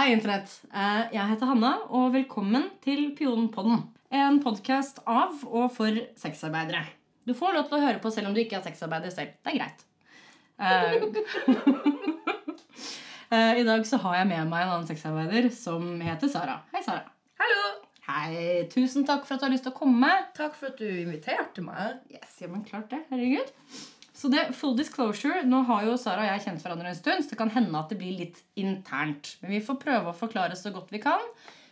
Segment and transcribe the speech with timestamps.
[0.00, 0.48] Hei, Internett.
[0.72, 3.82] Eh, Jeg heter Hanna, og velkommen til Pionpodden.
[4.10, 6.86] En podkast av og for sexarbeidere.
[7.28, 9.36] Du får lov til å høre på selv om du ikke er sexarbeider selv.
[9.44, 9.84] Det er greit.
[10.56, 10.96] Eh,
[13.36, 16.64] eh, I dag så har jeg med meg en annen sexarbeider som heter Sara.
[16.72, 17.04] Hei, Sara.
[17.42, 17.60] Hallo!
[18.08, 20.08] Hei, Tusen takk for at du har lyst til å komme.
[20.32, 22.00] Takk for at du inviterte meg.
[22.08, 23.04] Yes, ja, men klart det.
[23.12, 23.52] Herregud.
[24.20, 27.32] Så det, full disclosure, Nå har jo Sara og jeg kjent hverandre en stund, så
[27.32, 29.36] det kan hende at det blir litt internt.
[29.40, 31.24] Men vi får prøve å forklare så godt vi kan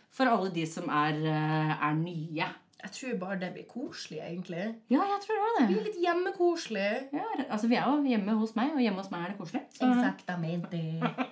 [0.09, 2.47] for alle de som er, eh, er nye.
[2.79, 4.65] Jeg tror bare det blir koselig, egentlig.
[4.89, 5.67] Ja, jeg tror Det det.
[5.67, 6.91] blir litt hjemmekoselig.
[7.13, 9.63] Ja, altså, vi er jo hjemme hos meg, og hjemme hos meg er det koselig.
[9.75, 10.81] Så, Exactamente.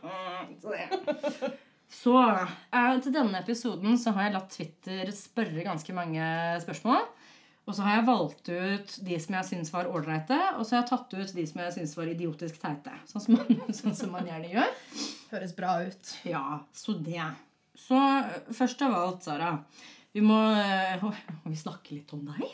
[0.62, 0.76] så,
[1.90, 6.28] så eh, til denne episoden så har jeg latt Twitter spørre ganske mange
[6.62, 7.08] spørsmål.
[7.68, 10.86] Og så har jeg valgt ut de som jeg syns var ålreite, og så har
[10.86, 12.94] jeg tatt ut de som jeg syns var idiotisk teite.
[13.10, 14.72] Sånn som, man, sånn som man gjerne gjør.
[15.34, 16.14] Høres bra ut.
[16.28, 17.28] Ja, så det.
[17.78, 19.52] Så eh, først av alt, Sara.
[20.16, 22.48] Vi må eh, Må vi snakke litt om deg?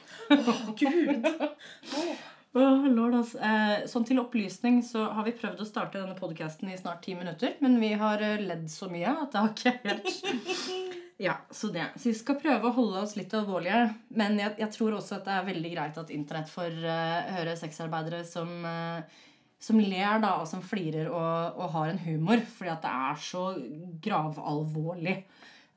[0.82, 1.30] Gud!
[2.54, 3.40] Oh, lord, altså.
[3.42, 7.16] Eh, sånn til opplysning så har vi prøvd å starte denne podcasten i snart ti
[7.18, 11.70] minutter, men vi har eh, ledd så mye at det har ikke helt Ja, så
[11.74, 11.86] det.
[11.96, 13.84] Så vi skal prøve å holde oss litt alvorlige,
[14.18, 17.54] men jeg, jeg tror også at det er veldig greit at internett får uh, høre
[17.60, 19.22] sexarbeidere som uh,
[19.64, 23.22] som ler da, og som flirer og, og har en humor, fordi at det er
[23.24, 23.46] så
[24.04, 25.16] gravalvorlig.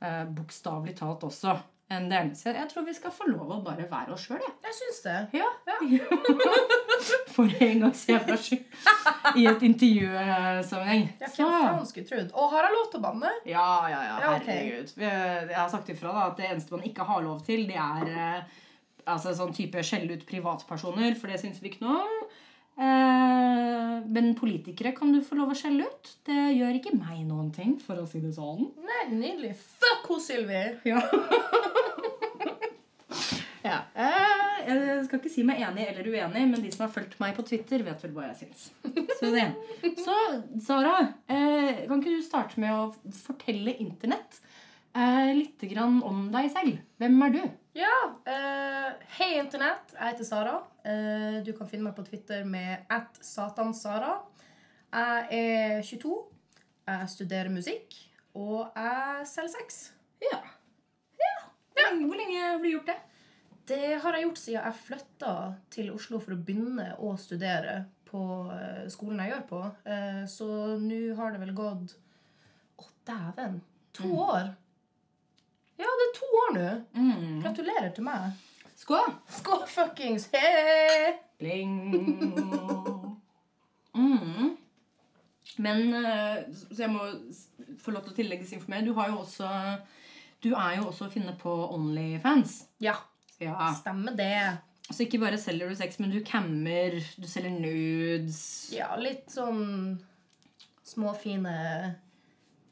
[0.03, 1.55] Uh, Bokstavelig talt også.
[1.95, 2.33] En del.
[2.35, 4.57] Så jeg, tror vi skal få lov å bare være oss sjøl, jeg.
[4.67, 5.19] Jeg syns det.
[5.39, 5.53] Ja.
[5.71, 6.81] Ja.
[7.37, 8.63] For en gangs skyld.
[9.37, 11.09] I et intervjusammenheng.
[11.21, 12.31] Ja, Hvem skulle trodd?
[12.33, 13.33] Og har jeg lov til å banne?
[13.49, 14.17] Ja, ja, ja.
[14.39, 14.95] Herregud.
[15.03, 18.13] Jeg har sagt ifra da, at det eneste man ikke har lov til, det er
[18.15, 18.57] eh,
[19.05, 22.27] altså, sånn type skjelle ut privatpersoner, for det syns vi ikke noe om.
[22.77, 26.13] Eh, men politikere kan du få lov å skjelle ut.
[26.29, 28.69] Det gjør ikke meg noen ting, for å si det sånn.
[28.85, 29.55] Nei, nydelig.
[29.81, 30.65] Fuck hos Sylvi!
[30.89, 31.01] Ja.
[33.69, 33.79] ja.
[34.67, 37.45] Jeg skal ikke si meg enig eller uenig, men de som har fulgt meg på
[37.47, 38.65] Twitter, vet vel hva jeg syns.
[39.21, 39.47] Så, det.
[40.03, 40.17] Så
[40.67, 40.97] Sara,
[41.31, 42.89] eh, kan ikke du starte med å
[43.23, 44.41] fortelle Internett
[44.97, 46.81] eh, litt grann om deg selv?
[47.01, 47.41] Hvem er du?
[47.79, 47.93] Ja.
[48.27, 49.95] eh, Hei, Internett.
[49.95, 50.57] Jeg heter Sara.
[50.89, 54.17] Eh, du kan finne meg på Twitter med at satansara.
[54.97, 56.17] Jeg er 22.
[56.89, 57.97] Jeg studerer musikk.
[58.37, 59.79] Og jeg selger sex.
[60.25, 60.41] Ja.
[61.23, 61.35] ja.
[62.01, 62.97] Hvor lenge har du gjort det?
[63.67, 65.31] Det har jeg gjort siden jeg flytta
[65.75, 68.21] til Oslo for å begynne å studere på
[68.55, 69.63] eh, skolen jeg gjør på.
[69.91, 70.47] Eh, Så
[70.79, 71.97] nå har det vel gått
[72.79, 73.59] Å, dæven!
[73.99, 74.53] To år.
[75.81, 76.67] Ja, det er to år nå.
[76.95, 77.41] Mm.
[77.43, 78.37] Gratulerer til meg.
[78.77, 79.11] Skål!
[79.41, 80.29] Skål, fuckings!
[81.41, 81.75] Bling.
[83.97, 84.57] Mm.
[85.59, 87.07] Men eh, Så jeg må
[87.81, 88.85] få lov til å tilleggsinformere.
[88.87, 89.49] Du har jo også
[90.45, 92.59] Du er jo også å finne på Onlyfans.
[92.85, 92.95] Ja,
[93.43, 93.73] Ja.
[93.81, 94.39] stemmer det.
[94.87, 98.71] Så ikke bare selger du sex, men du cammer, du selger nudes.
[98.75, 99.99] Ja, litt sånn
[100.87, 101.57] små, fine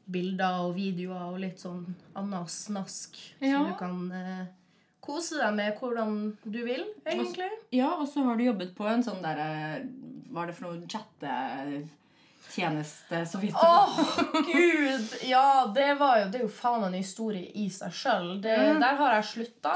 [0.05, 3.17] bilder og videoer og litt sånn annet snask.
[3.41, 3.57] Ja.
[3.57, 4.45] som du kan eh,
[5.03, 7.49] kose deg med hvordan du vil, egentlig.
[7.75, 9.49] Ja, og så har du jobbet på en sånn derre
[10.31, 13.89] Hva er det for noe chattetjeneste, så vidt Åh,
[14.47, 15.05] gud!
[15.29, 18.29] Ja, det, var jo, det er jo faen en historie i seg sjøl.
[18.39, 18.79] Mm.
[18.83, 19.75] Der har jeg slutta.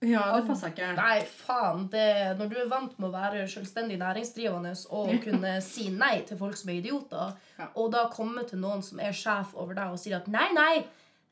[0.00, 0.92] Ja, det passa ikke.
[0.94, 1.88] Nei, faen.
[1.90, 6.38] Det, når du er vant med å være selvstendig næringsdrivende og kunne si nei til
[6.38, 7.66] folk som er idioter, Ja.
[7.74, 10.84] og da komme til noen som er sjef over deg og sier at nei, nei,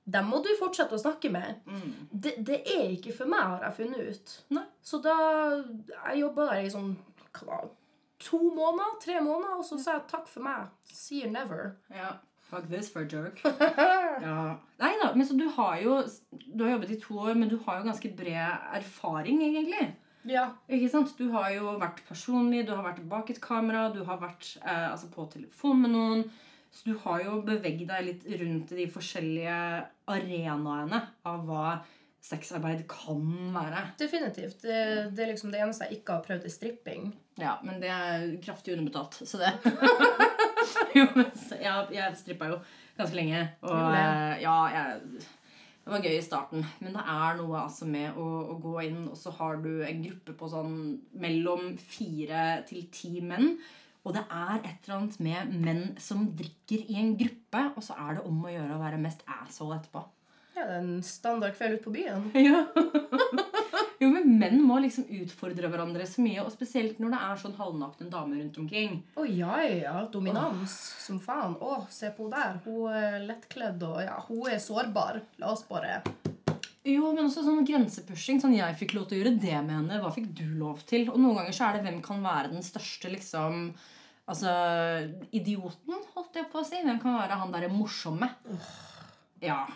[0.06, 1.94] dem må du fortsette å snakke med, Mm.
[2.12, 4.42] det, det er ikke for meg, har jeg funnet ut.
[4.50, 4.64] Nei.
[4.82, 5.14] Så da
[6.08, 6.96] Jeg jobba der i sånn
[7.34, 7.68] hva,
[8.18, 10.66] to måneder, tre måneder, og så sa jeg takk for meg.
[10.90, 11.76] See you never.
[11.94, 12.14] Ja.
[12.50, 13.40] Fuck this for a joke.
[14.16, 14.56] Ja.
[14.80, 15.98] Nei da, men så du har jo
[16.32, 19.90] Du har jobbet i to år, men du har jo ganske bred erfaring, egentlig.
[20.26, 20.46] Ja.
[20.72, 21.12] Ikke sant?
[21.18, 24.86] Du har jo vært personlig, du har vært bak et kamera, du har vært eh,
[24.88, 26.24] altså på telefon med noen.
[26.72, 29.58] Så du har jo beveget deg litt rundt i de forskjellige
[30.12, 31.76] arenaene av hva
[32.26, 33.22] sexarbeid kan
[33.54, 33.84] være.
[34.00, 34.64] Definitivt.
[34.64, 34.80] Det,
[35.14, 37.06] det er liksom det eneste jeg ikke har prøvd, er stripping.
[37.36, 39.52] Ja, men det er kraftig underbetalt, så det
[40.96, 41.26] Jo, men
[41.60, 42.60] jeg, jeg strippa jo
[42.96, 43.42] ganske lenge.
[43.66, 45.24] Og eh, ja, jeg,
[45.86, 46.64] det var gøy i starten.
[46.80, 50.00] Men det er noe altså med å, å gå inn, og så har du en
[50.02, 50.78] gruppe på sånn
[51.22, 53.54] mellom fire til ti menn.
[54.06, 57.98] Og det er et eller annet med menn som drikker i en gruppe, og så
[58.06, 60.02] er det om å gjøre å være mest asshole etterpå.
[60.56, 62.30] Ja, det er en standard kveld ute på byen.
[62.48, 62.64] Ja.
[63.96, 67.56] Jo, men Menn må liksom utfordre hverandre så mye, og spesielt når det er sånn
[67.56, 68.98] halvnakne damer rundt omkring.
[69.16, 69.96] Å ja, ja.
[70.12, 71.56] Dominans som faen.
[71.56, 72.60] Å, se på henne der.
[72.66, 75.22] Hun er lettkledd og ja, hun er sårbar.
[75.40, 76.02] La oss bare
[76.86, 78.42] Jo, men også sånn grensepushing.
[78.42, 80.00] Sånn jeg fikk lov til å gjøre det med henne.
[80.04, 81.08] Hva fikk du lov til?
[81.12, 83.70] Og noen ganger så er det hvem kan være den største liksom
[84.26, 84.50] Altså
[85.38, 86.80] idioten, holdt jeg på å si.
[86.82, 88.26] Hvem kan være han derre morsomme?
[89.44, 89.66] Ja.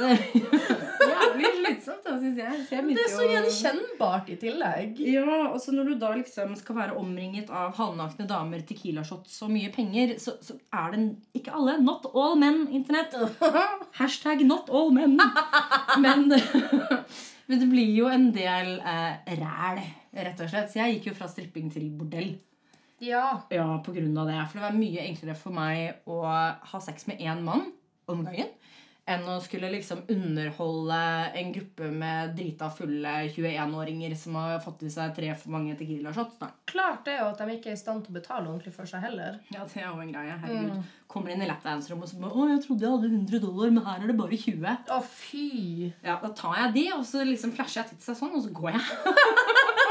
[1.10, 2.60] Jævlig slitsomt, da, syns jeg.
[2.68, 5.00] Så jeg Det er så gjenkjennbart i tillegg.
[5.04, 9.52] Ja, og så når du da liksom skal være omringet av halvnakne damer, Tequila-shots og
[9.52, 11.02] mye penger, så, så er det
[11.36, 11.76] ikke alle.
[11.84, 13.16] Not all men, Internett.
[14.00, 15.18] Hashtag not all men.
[16.00, 16.28] Men,
[17.48, 19.82] men det blir jo en del eh, ræl,
[20.16, 20.72] rett og slett.
[20.72, 22.38] Så jeg gikk jo fra stripping til bordell.
[23.04, 23.42] Ja.
[23.52, 24.40] Ja, på grunn av det.
[24.48, 27.68] For det var mye enklere for meg å ha sex med én mann
[28.10, 28.48] om gangen
[29.10, 30.98] enn å skulle liksom underholde
[31.40, 36.38] en gruppe med drita fulle 21-åringer som har fått i seg tre for mange Tequila-shots.
[36.70, 39.02] Klart det jo at de ikke er i stand til å betale ordentlig for seg
[39.06, 39.38] heller.
[39.54, 40.36] Ja, det er jo en greie.
[40.44, 40.90] Herregud.
[41.10, 43.84] Kommer inn i lapdance-rommet og så bare 'Å, jeg trodde jeg hadde 100 dollar, men
[43.84, 44.76] her er det bare 20'.
[44.90, 45.92] Å, fy!
[46.04, 48.70] Ja, Da tar jeg de, og så liksom flasher jeg tidsa sånn, og så går
[48.78, 48.82] jeg.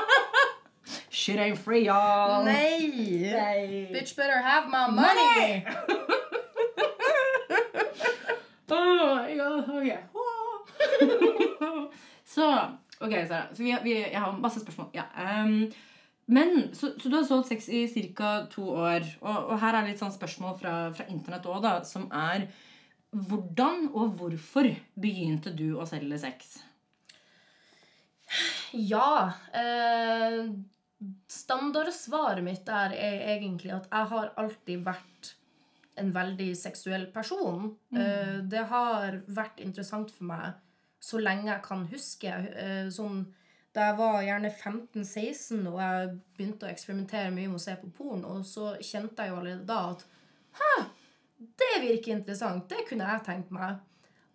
[1.11, 2.45] Shit ain't free, y'all.
[2.45, 2.87] Nei!
[3.33, 3.87] Nei.
[3.91, 5.65] Bitch better have my money!
[8.71, 9.89] Oh my god, ok.
[12.33, 12.49] så,
[12.99, 13.45] ok, Sara.
[13.53, 14.91] Så vi, vi, jeg har masse spørsmål.
[14.93, 15.07] Ja.
[15.43, 15.71] um,
[16.29, 18.45] men, så, så du har solgt sex i ca.
[18.51, 19.05] to år.
[19.21, 22.49] Og, og her er litt sånn spørsmål fra, fra internett òg, da, som er
[23.09, 26.59] Hvordan og hvorfor begynte du å selge sex?
[28.77, 29.31] Ja.
[29.49, 30.51] Eh,
[31.31, 35.31] standardsvaret mitt der er egentlig at jeg har alltid vært
[35.99, 37.73] en veldig seksuell person.
[37.95, 40.57] Eh, det har vært interessant for meg
[40.99, 42.31] så lenge jeg kan huske.
[42.63, 43.23] Eh, sånn,
[43.75, 47.91] da jeg var gjerne 15-16 og jeg begynte å eksperimentere mye med å se på
[47.95, 50.07] porno, så kjente jeg jo allerede da at
[50.59, 50.71] Hæ,
[51.37, 52.65] det virker interessant.
[52.67, 53.77] Det kunne jeg tenkt meg.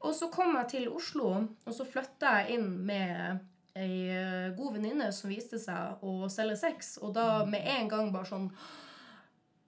[0.06, 3.42] Og så kom jeg til Oslo, og så flytta jeg inn med
[3.74, 6.94] ei eh, god venninne som viste seg å selge sex.
[7.02, 8.50] Og da med en gang bare sånn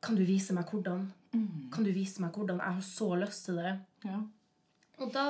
[0.06, 1.08] Kan du vise meg hvordan?
[1.72, 2.60] Kan du vise meg hvordan?
[2.62, 3.76] Jeg har så lyst til det.
[4.06, 4.20] Ja.
[4.98, 5.26] Og da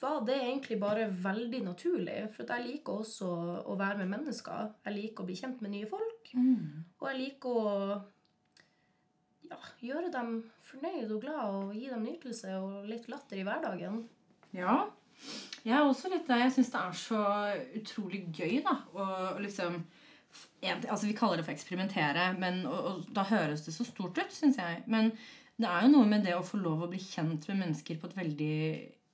[0.00, 2.18] var det egentlig bare veldig naturlig.
[2.34, 3.30] For jeg liker også
[3.66, 4.70] å være med mennesker.
[4.86, 6.30] Jeg liker å bli kjent med nye folk.
[7.00, 7.74] Og jeg liker å
[9.48, 10.38] ja, gjøre dem
[10.68, 14.02] fornøyd og glad og gi dem nytelse og litt latter i hverdagen.
[14.56, 14.80] Ja.
[15.64, 16.44] Jeg er også litt der.
[16.44, 17.22] Jeg syns det er så
[17.80, 18.76] utrolig gøy, da.
[18.94, 19.80] Og liksom
[20.62, 24.32] altså Vi kaller det for eksperimentere, men, og, og da høres det så stort ut,
[24.34, 24.82] syns jeg.
[24.86, 25.12] Men
[25.58, 28.10] det er jo noe med det å få lov å bli kjent med mennesker på
[28.10, 28.58] et veldig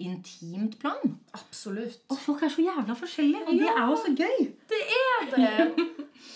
[0.04, 1.14] intimt plan.
[1.38, 2.02] Absolutt.
[2.10, 4.48] Og folk er så jævla forskjellige, og det er jo så gøy.
[4.72, 5.90] Det er det!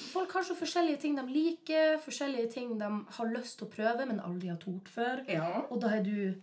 [0.09, 4.07] Folk har så forskjellige ting de liker, forskjellige ting de har lyst til å prøve,
[4.09, 5.23] men aldri har tort før.
[5.31, 5.65] Ja.
[5.69, 6.41] Og da er du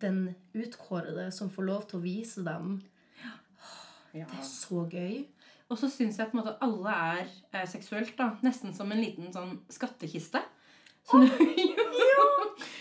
[0.00, 0.22] den
[0.56, 2.78] utkårede som får lov til å vise dem.
[4.12, 5.22] Det er så gøy.
[5.70, 8.32] Og så syns jeg på en måte alle er eh, seksuelt, da.
[8.46, 10.42] Nesten som en liten sånn skattkiste.
[11.06, 11.84] Som, du, ja,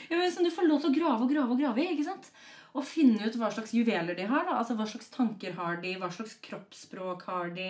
[0.10, 1.92] ja, som du får lov til å grave og grave og grave i.
[1.94, 2.32] ikke sant?
[2.78, 4.46] Og finne ut hva slags juveler de har.
[4.48, 7.70] da, altså Hva slags tanker har de, hva slags kroppsspråk har de,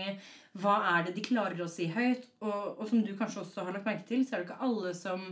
[0.60, 2.28] hva er det de klarer å si høyt.
[2.40, 4.96] Og, og som du kanskje også har lagt merke til, så er det ikke alle
[4.98, 5.26] som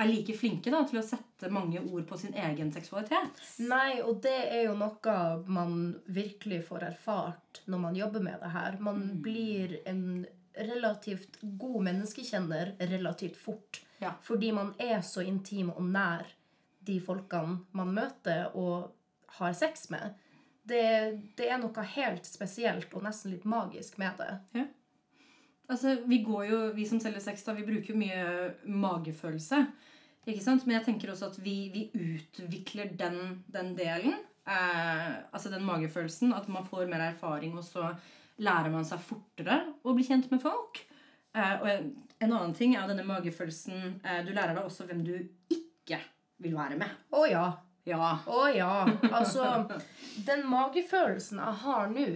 [0.00, 3.40] er like flinke da, til å sette mange ord på sin egen seksualitet.
[3.64, 5.16] Nei, og det er jo noe
[5.50, 8.78] man virkelig får erfart når man jobber med det her.
[8.82, 10.24] Man blir en
[10.60, 13.82] relativt god menneskekjenner relativt fort.
[14.00, 14.14] Ja.
[14.22, 16.26] Fordi man er så intim og nær
[16.88, 18.90] de folkene man møter og
[19.38, 20.16] har sex med.
[20.66, 20.82] Det,
[21.36, 24.32] det er noe helt spesielt og nesten litt magisk med det.
[25.70, 28.24] Altså, vi går jo, vi som selger sex, da, vi bruker jo mye
[28.66, 29.60] magefølelse.
[30.28, 30.66] Ikke sant?
[30.66, 34.18] Men jeg tenker også at vi, vi utvikler den, den delen.
[34.44, 36.34] Eh, altså den magefølelsen.
[36.36, 37.92] At man får mer erfaring, og så
[38.40, 40.82] lærer man seg fortere å bli kjent med folk.
[41.36, 43.98] Eh, og en, en annen ting er denne magefølelsen.
[44.04, 45.16] Eh, du lærer deg også hvem du
[45.52, 46.00] ikke
[46.40, 47.02] vil være med.
[47.16, 47.48] Å ja.
[47.88, 48.12] Ja.
[48.28, 48.72] Å ja.
[49.08, 49.44] Altså,
[50.28, 52.06] den magefølelsen jeg har nå,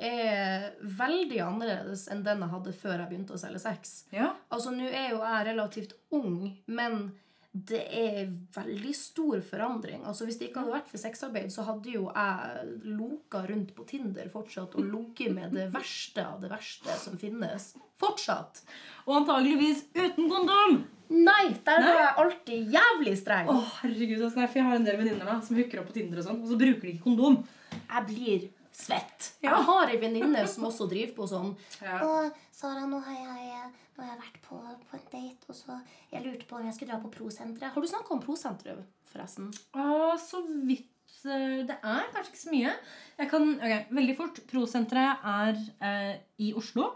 [0.00, 3.90] er veldig annerledes enn den jeg hadde før jeg begynte å selge sex.
[4.16, 4.30] Ja.
[4.48, 7.10] Altså, nå er jo jeg relativt ung, men
[7.50, 10.04] det er veldig stor forandring.
[10.06, 13.86] Altså, Hvis det ikke hadde vært for sexarbeid, så hadde jo jeg loka rundt på
[13.88, 17.72] Tinder fortsatt og ligget med det verste av det verste som finnes.
[17.98, 18.62] Fortsatt.
[19.08, 20.84] Og antageligvis uten kondom!
[21.10, 23.48] Nei, der var jeg alltid jævlig streng.
[23.50, 26.38] Å, herregud, altså, Jeg har en del venninner som hooker opp på Tinder, og sånn,
[26.44, 27.40] og så bruker de ikke kondom.
[27.74, 28.46] Jeg blir
[28.76, 29.32] svett.
[29.42, 29.54] Ja.
[29.54, 31.52] Jeg har ei venninne som også driver på sånn.
[31.82, 31.98] Ja.
[32.06, 34.60] Og Sara, nå har jeg, nå har jeg vært på,
[34.90, 35.78] på en date, og så
[36.12, 37.74] jeg lurte på om jeg skulle dra på prosenteret.
[37.74, 39.50] Har du snakka om prosenteret, forresten?
[39.72, 40.90] Ah, så vidt
[41.24, 42.74] eh, Det er kanskje ikke så mye.
[43.20, 44.42] Jeg kan, ok, Veldig fort.
[44.50, 46.14] Prosenteret er eh,
[46.46, 46.92] i Oslo.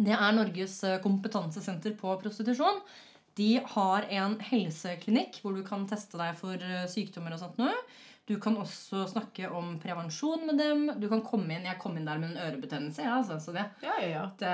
[0.00, 2.80] Det er Norges eh, kompetansesenter på prostitusjon.
[3.38, 7.74] De har en helseklinikk hvor du kan teste deg for eh, sykdommer og sånt noe.
[8.30, 10.84] Du kan også snakke om prevensjon med dem.
[11.02, 13.02] Du kan komme inn, Jeg kom inn der med en ørebetennelse.
[13.02, 14.22] Ja, altså, så det, Ja, ja, ja.
[14.38, 14.52] det,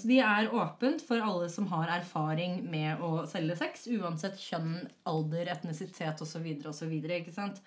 [0.00, 4.88] så de er åpent for alle som har erfaring med å selge sex, uansett kjønn,
[5.06, 6.50] alder, etnisitet osv.
[6.50, 7.62] Ikke sant?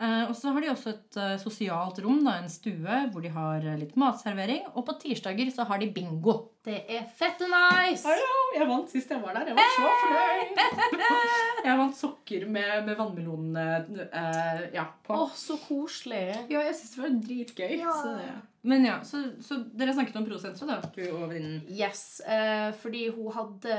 [0.00, 3.30] Eh, og så har de også et eh, sosialt rom, da, en stue, hvor de
[3.36, 4.64] har eh, litt matservering.
[4.72, 6.53] Og på tirsdager så har de bingo.
[6.64, 8.08] Det er fette nice!
[8.54, 9.50] jeg vant sist jeg var der.
[9.50, 10.62] Jeg var så fornøyd.
[11.66, 13.66] jeg vant sokker med, med vannmelonene
[14.08, 15.18] uh, ja, på.
[15.18, 16.24] Å, så koselig.
[16.48, 17.76] Ja, jeg syns det var dritgøy.
[17.82, 17.94] Ja.
[18.00, 18.32] Så det.
[18.64, 20.88] Men ja, så, så dere snakket om prosenteret, da?
[20.96, 21.66] Du og venninnen.
[21.68, 23.74] Yes, Uh, fordi hun hadde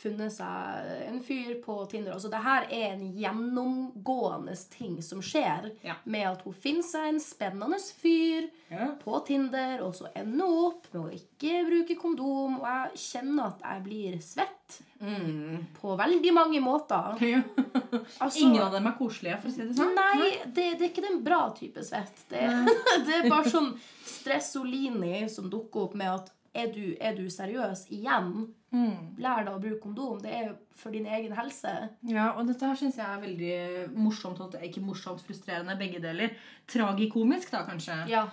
[0.00, 2.16] funnet seg en fyr på Tinder.
[2.16, 5.94] Altså, det her er en gjennomgående ting som skjer Ja.
[6.04, 8.90] med at hun finner seg en spennende fyr Ja.
[9.04, 11.33] på Tinder, og så ender hun opp med å ikke
[11.68, 12.58] bruke kondom.
[12.60, 15.58] Og jeg kjenner at jeg blir svett Mm.
[15.76, 17.18] på veldig mange måter.
[18.22, 19.90] Altså, Ingen av dem er koselige, for å si det sånn.
[19.94, 22.22] Nei, det, det er ikke den bra type svett.
[22.30, 22.40] Det,
[23.06, 23.68] det er bare sånn
[24.08, 28.28] stressolini som dukker opp med at er du, er du seriøs igjen?
[28.74, 29.16] Mm.
[29.22, 30.20] Lær deg å bruke kondom.
[30.22, 31.72] Det er for din egen helse.
[32.06, 34.40] Ja, og dette her syns jeg er veldig morsomt.
[34.62, 36.32] Ikke morsomt, frustrerende, begge deler.
[36.70, 37.98] Tragikomisk, da, kanskje.
[38.10, 38.24] Ja.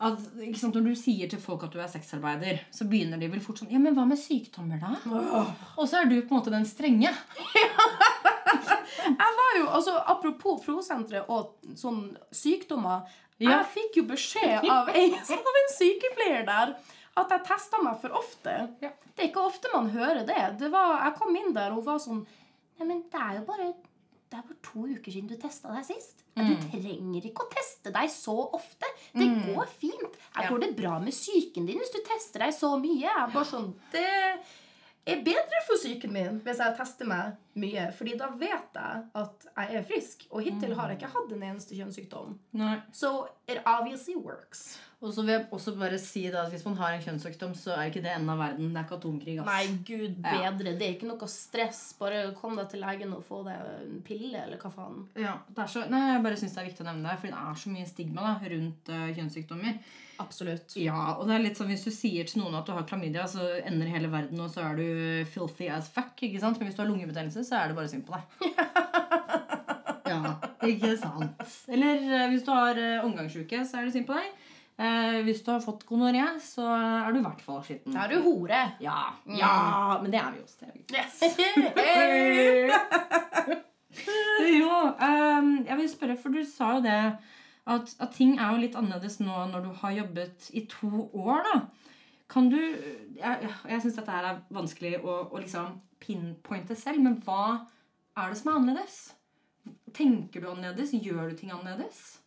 [0.00, 0.20] At,
[0.56, 3.60] sant, Når du sier til folk at du er sexarbeider, så begynner de vel fort
[3.60, 4.94] sånn Ja, men hva med sykdommer, da?
[5.76, 7.12] Og så er du på en måte den strenge.
[9.10, 13.04] Jeg var jo, altså Apropos Frosenteret og sånn sykdommer.
[13.40, 13.58] Ja.
[13.58, 15.18] Jeg fikk jo beskjed av, en,
[15.52, 16.74] av en sykepleier der
[17.20, 18.52] at jeg testa meg for ofte.
[18.80, 18.92] Ja.
[19.10, 20.42] Det er ikke ofte man hører det.
[20.60, 22.20] det var, jeg kom inn der og hun var sånn
[22.80, 23.66] ja, men det er jo bare,
[24.30, 26.20] det er bare to uker siden du testa deg sist.
[26.38, 26.46] Mm.
[26.46, 28.86] Du trenger ikke å teste deg så ofte.
[29.12, 30.18] Det går fint.
[30.36, 30.48] Her Ja.
[30.52, 33.00] går det bra med psyken din hvis du tester deg så mye.
[33.02, 34.06] Jeg er bare sånn Det
[35.06, 37.88] er bedre for psyken min hvis jeg tester meg mye.
[37.96, 40.26] Fordi da vet jeg at jeg er frisk.
[40.30, 42.36] Og hittil har jeg ikke hatt en eneste kjønnssykdom.
[42.60, 42.76] Nei.
[42.92, 44.78] So it obviously works.
[45.00, 47.72] Og så vil jeg også bare si da, at hvis man har en kjønnssykdom, så
[47.72, 48.68] er ikke det enden av verden.
[48.74, 49.38] Det er ikke atomkrig.
[49.40, 49.48] ass.
[49.48, 50.50] Nei, gud Ja.
[50.52, 50.74] bedre.
[50.76, 51.80] Det er ikke noe stress.
[51.98, 55.08] Bare kom deg til legen og få deg en pille, eller hva faen.
[55.16, 57.40] Ja, det så, nei, Jeg bare syns det er viktig å nevne det, for det
[57.40, 59.80] er så mye stigma da, rundt uh, kjønnssykdommer.
[60.20, 60.76] Absolutt.
[60.76, 63.24] Ja, og det er litt sånn Hvis du sier til noen at du har klamydia,
[63.30, 64.86] så ender hele verden, og så er du
[65.32, 66.14] filthy as fuck.
[66.20, 66.60] ikke sant?
[66.60, 68.24] Men hvis du har lungebetennelse, så er det bare synd på deg.
[70.12, 70.20] ja,
[70.68, 71.42] ikke sant?
[71.72, 72.74] Eller eh, hvis du har
[73.06, 74.28] omgangsuke, så er det synd på deg.
[74.80, 77.92] Eh, hvis du har fått gonoré, så er du i hvert fall skitten.
[77.96, 78.62] Da er du hore.
[78.80, 79.56] Ja, ja,
[80.00, 80.58] men det er vi også.
[80.60, 81.04] Det er.
[81.04, 81.14] Yes.
[84.50, 87.00] Jo, um, jeg vil spørre, for du sa jo det
[87.66, 91.44] at, at ting er jo litt annerledes nå når du har jobbet i to år,
[91.46, 91.60] da.
[92.30, 97.18] Kan du Jeg, jeg syns dette her er vanskelig å, å liksom pinpointe selv, men
[97.26, 97.66] hva
[98.16, 99.00] er det som er annerledes?
[99.92, 100.94] Tenker du annerledes?
[100.94, 102.20] Gjør du ting annerledes?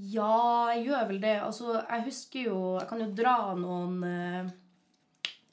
[0.00, 1.36] Ja, jeg gjør vel det.
[1.44, 4.50] Altså, jeg husker jo Jeg kan jo dra noen eh,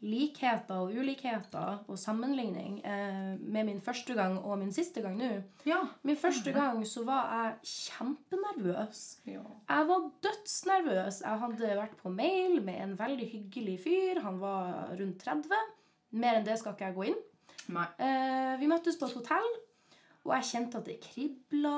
[0.06, 5.30] likheter og ulikheter og sammenligning eh, med min første gang og min siste gang nå.
[5.66, 5.80] Ja.
[6.06, 9.06] Min første gang så var jeg kjempenervøs.
[9.25, 9.42] ja.
[9.70, 11.22] Jeg var dødsnervøs.
[11.25, 14.22] Jeg hadde vært på mail med en veldig hyggelig fyr.
[14.25, 15.63] Han var rundt 30.
[16.18, 17.24] Mer enn det skal ikke jeg gå inn.
[17.68, 19.50] Eh, vi møttes på et hotell,
[20.27, 21.75] og jeg kjente at det kribla,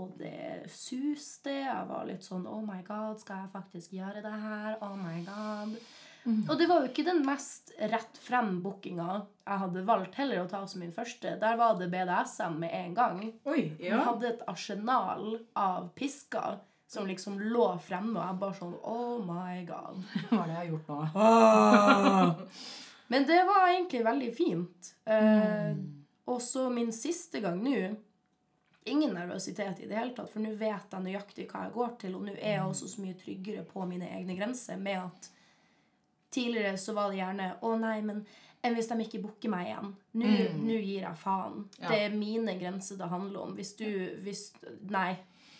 [0.00, 1.52] og det suste.
[1.66, 4.78] Jeg var litt sånn Oh my God, skal jeg faktisk gjøre det her?
[4.84, 5.76] Oh my God.
[6.26, 10.48] Og det var jo ikke den mest rett frem bookinga jeg hadde valgt heller å
[10.50, 11.36] ta som min første.
[11.38, 13.20] Der var det BDSM med en gang.
[13.46, 13.68] Oi.
[13.78, 16.56] Hun hadde et arsenal av pisker
[16.90, 20.02] som liksom lå fremme, og jeg bare sånn Oh my God.
[20.30, 20.98] Hva er det jeg har gjort nå?
[23.14, 24.90] Men det var egentlig veldig fint.
[25.06, 25.76] Eh,
[26.26, 27.76] Og så min siste gang nå
[28.86, 32.12] Ingen nervøsitet i det hele tatt, for nå vet jeg nøyaktig hva jeg går til,
[32.14, 35.26] og nå er jeg også så mye tryggere på mine egne grenser med at
[36.36, 38.20] tidligere så var det gjerne Å, nei, men
[38.66, 39.92] enn hvis de ikke booker meg igjen?
[40.20, 40.34] Nå
[40.66, 41.64] nå gir jeg faen.
[41.80, 41.88] Ja.
[41.92, 43.56] Det er mine grenser det handler om.
[43.58, 43.86] Hvis du
[44.24, 44.48] hvis,
[44.90, 45.12] Nei.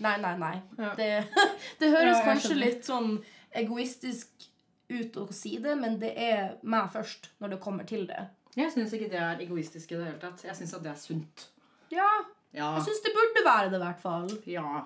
[0.02, 0.54] Nei, nei, nei.
[0.76, 0.90] Ja.
[0.98, 1.10] Det,
[1.80, 3.14] det høres Ja, kanskje litt sånn
[3.56, 4.48] egoistisk
[4.92, 8.26] ut å si det, men det er meg først når det kommer til det.
[8.56, 10.44] Jeg syns ikke det er egoistisk i det hele tatt.
[10.46, 11.46] Jeg syns at det er sunt.
[11.92, 12.10] Ja,
[12.56, 12.70] Ja.
[12.78, 14.30] jeg syns det burde være det, i hvert fall.
[14.48, 14.84] Ja.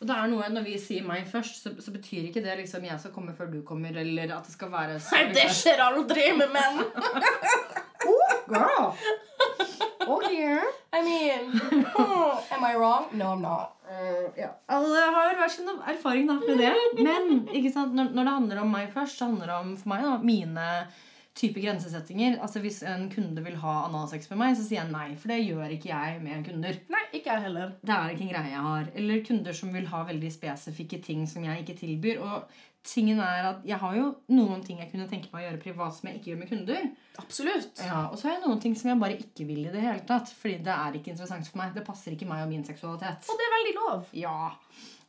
[0.00, 2.86] Og det er noe, Når vi sier meg først, så, så betyr ikke det liksom
[2.88, 5.82] jeg skal komme før du kommer, eller at det skal være så Nei, det skjer
[5.84, 6.80] aldri med menn!
[8.50, 8.94] Girl!
[10.08, 10.64] Oh yeah.
[10.92, 11.52] I mean
[11.94, 13.12] oh, Am I wrong?
[13.12, 13.76] No, I'm not.
[14.36, 14.48] ja.
[14.66, 16.72] Alle har hver sin erfaring da, med det.
[16.98, 17.94] Men ikke sant?
[17.94, 20.66] Når, når det handler om meg først, så handler det om for meg da, mine
[21.38, 22.38] type grensesettinger.
[22.42, 25.12] Altså Hvis en kunde vil ha analsex med meg, så sier jeg nei.
[25.20, 26.80] For det gjør ikke jeg med kunder.
[26.90, 27.76] Nei, ikke jeg heller.
[27.86, 28.90] Det er ikke en greie jeg har.
[29.02, 32.20] Eller kunder som vil ha veldig spesifikke ting som jeg ikke tilbyr.
[32.26, 35.62] Og tingen er at jeg har jo noen ting jeg kunne tenke meg å gjøre
[35.62, 36.86] privat som jeg ikke gjør med kunder.
[37.20, 37.82] Absolutt.
[37.84, 40.06] Ja, Og så har jeg noen ting som jeg bare ikke vil i det hele
[40.08, 40.32] tatt.
[40.36, 41.74] Fordi det er ikke interessant for meg.
[41.76, 43.28] Det passer ikke meg og min seksualitet.
[43.28, 44.10] Og det er veldig lov.
[44.16, 44.38] Ja.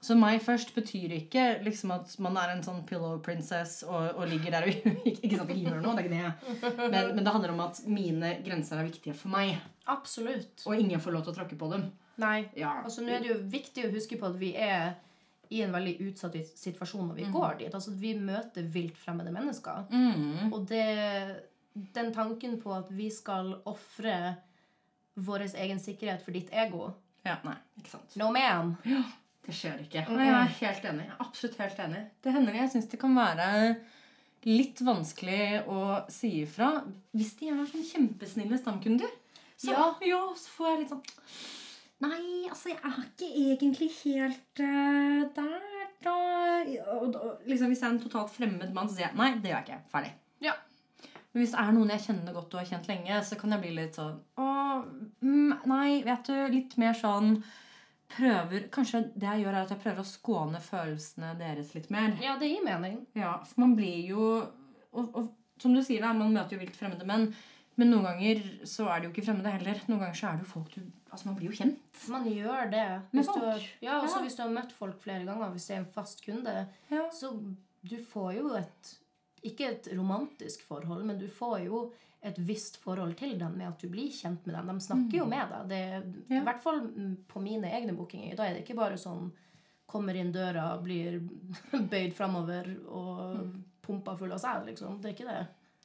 [0.02, 4.26] Så meg først betyr ikke liksom at man er en sånn pillow princess og, og
[4.32, 5.94] ligger der og ikke, sant, ikke gjør noe.
[5.94, 6.72] Det er ikke det.
[6.82, 9.60] Men, men det handler om at mine grenser er viktige for meg.
[9.94, 10.66] Absolutt.
[10.66, 11.86] Og ingen får lov til å tråkke på dem.
[12.22, 12.40] Nei.
[12.58, 12.80] Ja.
[12.82, 14.96] Altså, nå er det jo viktig å huske på at vi er
[15.52, 17.74] i en veldig utsatt situasjon når vi går dit.
[17.76, 19.86] Altså, Vi møter vilt fremmede mennesker.
[19.92, 20.50] Mm.
[20.50, 20.86] Og det,
[21.94, 24.18] den tanken på at vi skal ofre
[25.20, 26.94] vår egen sikkerhet for ditt ego
[27.28, 28.16] Ja, nei, ikke sant.
[28.18, 28.78] No man.
[29.52, 30.06] Det skjer ikke.
[30.08, 31.06] Og jeg er helt enig.
[31.10, 32.04] Jeg er absolutt helt enig.
[32.24, 33.48] Det hender jeg syns det kan være
[34.48, 36.70] litt vanskelig å si ifra
[37.14, 39.12] hvis de er sånn kjempesnille stamkunder.
[39.60, 39.90] Så, Ja.
[40.08, 41.04] ja, så får jeg litt sånn
[42.02, 45.66] Nei, altså, jeg er ikke egentlig helt uh, der,
[46.02, 46.16] da.
[46.96, 49.52] Og, og, liksom, hvis jeg er en totalt fremmed mann, så sier jeg nei, det
[49.52, 49.90] gjør jeg ikke.
[49.92, 50.14] Ferdig.
[50.42, 50.56] Ja.
[51.04, 53.62] Men hvis det er noen jeg kjenner godt og har kjent lenge, så kan jeg
[53.62, 54.48] bli litt sånn Å,
[55.22, 57.36] mm, nei, vet du, litt mer sånn
[58.16, 62.14] prøver Kanskje det jeg gjør, er at jeg prøver å skåne følelsene deres litt mer.
[62.24, 63.00] Ja, det gir mening.
[63.18, 64.26] Ja, for man blir jo
[64.92, 65.30] og, og
[65.62, 67.30] som du sier, da, man møter jo vilt fremmede menn.
[67.80, 69.78] Men noen ganger så er det jo ikke fremmede heller.
[69.88, 72.04] Noen ganger så er det jo folk du Altså, man blir jo kjent.
[72.08, 72.84] Man gjør det.
[73.12, 74.22] Hvis du, har, ja, også Ja.
[74.24, 76.54] hvis du har møtt folk flere ganger, hvis det er en fast kunde,
[76.90, 77.02] Ja.
[77.12, 77.34] så
[77.84, 78.92] du får jo et
[79.44, 81.82] Ikke et romantisk forhold, men du får jo
[82.22, 84.68] et visst forhold til dem med at du blir kjent med dem.
[84.78, 85.70] De snakker jo med deg.
[85.72, 85.80] Det,
[86.30, 86.42] Ja.
[86.42, 88.36] I hvert fall mm, på mine egne bookinger.
[88.38, 89.32] Da er det ikke bare sånn
[89.92, 91.20] kommer inn døra, blir
[91.92, 93.50] bøyd framover og
[93.84, 95.02] pumpa full av sæd, liksom.
[95.02, 95.42] Det er ikke det.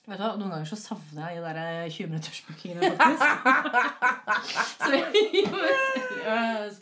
[0.07, 3.25] Vet du hva, Noen ganger så savner jeg de der 20-minuttersbookingene, faktisk.
[4.85, 6.77] så jeg.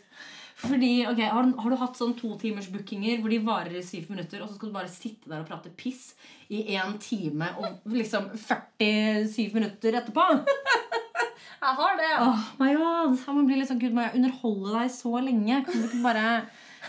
[0.55, 4.39] Fordi, ok, har, du- har du hatt sånn totimersbookinger hvor de varer i syv minutter,
[4.41, 6.13] og så skal du bare sitte der og prate piss
[6.47, 10.23] i én time og liksom 47 minutter etterpå?
[11.65, 12.11] Jeg har det!
[12.21, 15.59] Oh my god, Jeg Man bli litt sånn, Gud, må jeg underholde deg så lenge?
[15.65, 16.25] Kan du ikke bare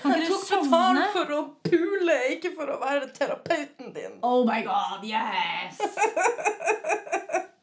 [0.02, 4.18] kan Jeg tok betalt for å pule, ikke for å være terapeuten din.
[4.26, 5.80] Oh my god, yes!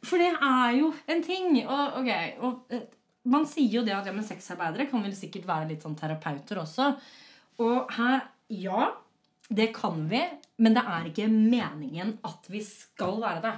[0.04, 1.56] For det er jo en ting.
[1.63, 2.10] Og, ok,
[2.46, 2.82] og eh,
[3.30, 6.60] Man sier jo det at ja, men sexarbeidere kan vel sikkert være litt sånn terapeuter
[6.64, 6.90] også.
[7.64, 8.90] Og her, ja,
[9.50, 10.22] det kan vi,
[10.64, 13.54] men det er ikke meningen at vi skal være det.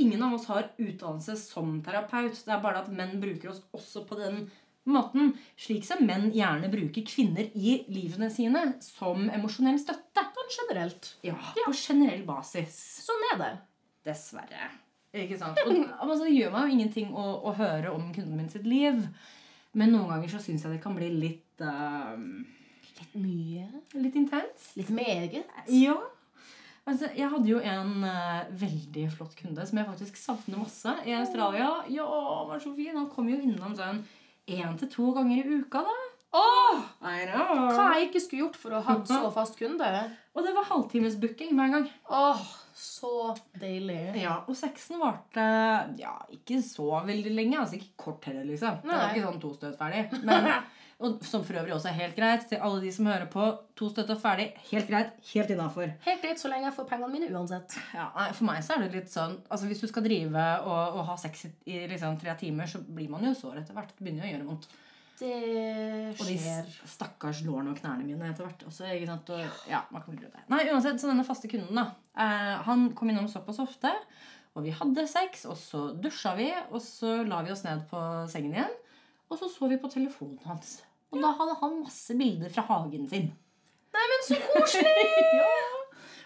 [0.00, 2.38] Ingen av oss har utdannelse som terapeut.
[2.46, 4.44] Det er bare at menn bruker oss også på den
[4.88, 5.34] måten.
[5.60, 10.24] Slik som menn gjerne bruker kvinner i livene sine som emosjonell støtte.
[10.36, 11.10] Sånn generelt.
[11.26, 12.78] Ja, på generell basis.
[13.04, 13.50] Sånn er det.
[14.08, 14.70] Dessverre.
[15.16, 15.58] Ikke sant?
[15.66, 19.02] Og altså, Det gjør meg jo ingenting å, å høre om kunden min sitt liv.
[19.74, 22.14] Men noen ganger så syns jeg det kan bli litt uh,
[23.00, 23.66] Litt mye.
[23.96, 24.72] Litt intens.
[24.76, 25.46] Litt meget.
[25.72, 25.96] Ja.
[26.88, 31.14] Altså, jeg hadde jo en uh, veldig flott kunde som jeg faktisk savner masse i
[31.16, 31.70] Australia.
[31.92, 32.96] Ja, han var så fin.
[32.96, 34.02] Han kom jo innom sånn
[34.50, 35.98] én til to ganger i uka, da.
[36.30, 37.70] Oh, I know.
[37.74, 39.90] Hva jeg ikke skulle gjort for å ha så fast kunde.
[40.34, 41.88] Og det var halvtimesbooking hver gang.
[42.10, 42.44] Åh,
[42.80, 44.00] så deilig.
[44.22, 45.44] Ja, Og sexen varte
[46.00, 47.58] ja, ikke så veldig lenge.
[47.60, 48.80] Altså ikke kort heller, liksom.
[48.84, 50.06] Det var ikke sånn to støt ferdig.
[50.24, 50.48] Men,
[51.04, 53.46] og som for øvrig også er helt greit til alle de som hører på.
[53.80, 54.50] To støt og ferdig.
[54.70, 55.14] Helt greit.
[55.34, 55.92] Helt innafor.
[56.08, 57.76] Helt greit så lenge jeg får pengene mine uansett.
[57.96, 61.08] Ja, for meg så er det litt sånn altså Hvis du skal drive og, og
[61.12, 63.92] ha sex i, i liksom tre timer, så blir man jo sår etter hvert.
[63.96, 64.70] Det begynner jo å gjøre vondt.
[65.20, 66.36] Det Og de
[66.88, 68.62] stakkars lårene og knærne mine etter hvert.
[68.68, 69.32] Også, sant?
[69.36, 70.46] Og, ja, man kan bli redd.
[70.48, 73.92] Nei, uansett, så denne faste kunden da eh, Han kom innom såpass ofte,
[74.56, 78.00] og vi hadde sex, og så dusja vi, og så la vi oss ned på
[78.32, 78.78] sengen igjen,
[79.30, 80.80] og så så vi på telefonen hans.
[81.10, 83.30] Og da hadde han masse bilder fra hagen sin.
[83.90, 85.06] Nei, men så koselig!
[85.40, 85.69] ja.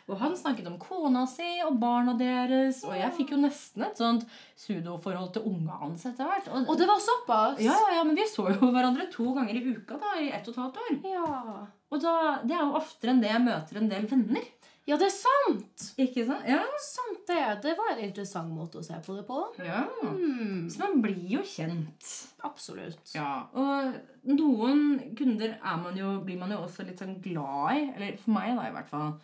[0.09, 3.97] Og han snakket om kona si og barna deres, og jeg fikk jo nesten et
[3.97, 4.27] sånt
[4.61, 6.51] sudoforhold til unga hans etter hvert.
[6.53, 7.63] Og, Og det var såpass?
[7.65, 10.45] ja, ja, ja, men vi så jo hverandre to ganger i uka da, i ett
[10.49, 10.99] og et halvt år.
[11.09, 11.65] Ja.
[11.95, 12.13] Og da,
[12.45, 14.45] det er jo oftere enn det jeg møter en del venner.
[14.85, 15.85] Ja, det er sant!
[15.97, 16.45] Ikke sant?
[16.45, 16.59] Ja.
[16.85, 17.41] Sant det.
[17.65, 19.39] Det var en interessant måte å se på det på.
[19.65, 19.87] ja.
[20.05, 22.11] Mm, Så man blir jo kjent.
[22.45, 23.15] absolutt.
[23.17, 23.95] Ja, og
[24.29, 27.87] noen kunder er man jo, blir man jo også litt sånn glad i.
[27.97, 29.15] Eller for meg, da, i hvert fall.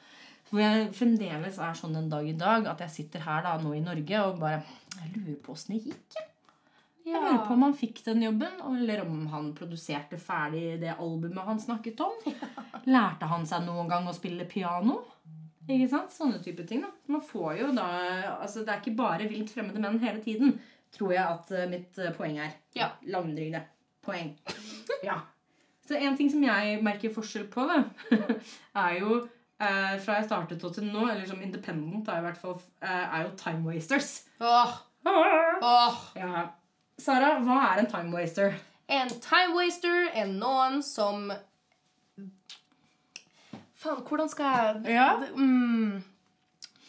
[0.50, 3.72] Hvor jeg fremdeles er sånn en dag i dag at jeg sitter her da, nå
[3.76, 4.62] i Norge og bare
[4.96, 6.16] Jeg lurer på åssen det gikk.
[6.16, 6.26] jeg.
[7.06, 11.46] Jeg lurer på om han fikk den jobben, eller om han produserte ferdig det albumet
[11.46, 12.18] han snakket om.
[12.90, 14.98] Lærte han seg noen gang å spille piano?
[15.70, 16.12] Ikke sant?
[16.12, 16.82] Sånne type ting.
[16.84, 16.90] da.
[17.06, 17.86] Man får jo da,
[18.42, 20.58] altså Det er ikke bare vilt fremmede menn hele tiden,
[20.94, 22.56] tror jeg at eh, mitt eh, poeng er.
[22.76, 22.90] Ja.
[23.06, 23.62] Langdrygde.
[24.04, 24.32] Poeng.
[25.06, 25.20] ja.
[25.86, 27.80] Så en ting som jeg merker forskjell på, da,
[28.84, 29.22] er jo
[29.60, 33.04] eh, fra jeg startet og til nå, eller som independent, da, i hvert fall, eh,
[33.18, 34.24] er jo time wasters.
[34.40, 34.72] Åh,
[35.06, 36.00] åh.
[36.16, 36.46] Ja.
[37.00, 38.54] Sara, hva er en time waster?
[38.90, 41.30] En time waster er noen som
[43.80, 44.44] Faen, hvordan skal
[44.84, 45.06] jeg Ja.
[45.36, 46.02] Mm,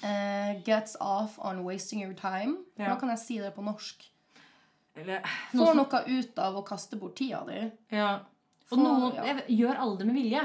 [0.04, 2.58] eh, Gets off on wasting your time.
[2.78, 2.84] Ja.
[2.90, 4.08] Hvordan kan jeg si det på norsk?
[4.96, 5.22] Eller,
[5.54, 7.72] Får noe ut av å kaste bort tida di.
[7.96, 8.20] Ja.
[8.72, 9.24] Og Får- noen ja.
[9.24, 10.42] jeg gjør aldri med vilje.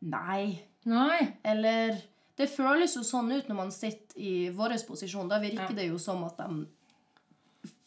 [0.00, 0.62] Nei.
[0.84, 1.36] Nei.
[1.44, 2.00] Eller
[2.36, 5.28] Det føles jo sånn ut når man sitter i vår posisjon.
[5.30, 5.76] Da virker Ja.
[5.76, 6.66] det jo som at de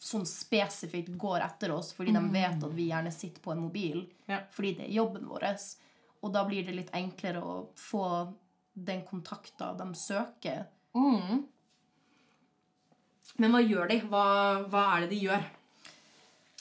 [0.00, 4.06] sånn spesifikt går etter oss fordi de vet at vi gjerne sitter på en mobil.
[4.26, 4.40] Ja.
[4.50, 5.44] Fordi det er jobben vår.
[6.22, 8.34] Og da blir det litt enklere å få
[8.74, 10.64] den kontakta de søker.
[10.96, 11.44] Mm.
[13.38, 14.00] Men hva gjør de?
[14.08, 14.24] Hva,
[14.70, 15.44] hva er det de gjør?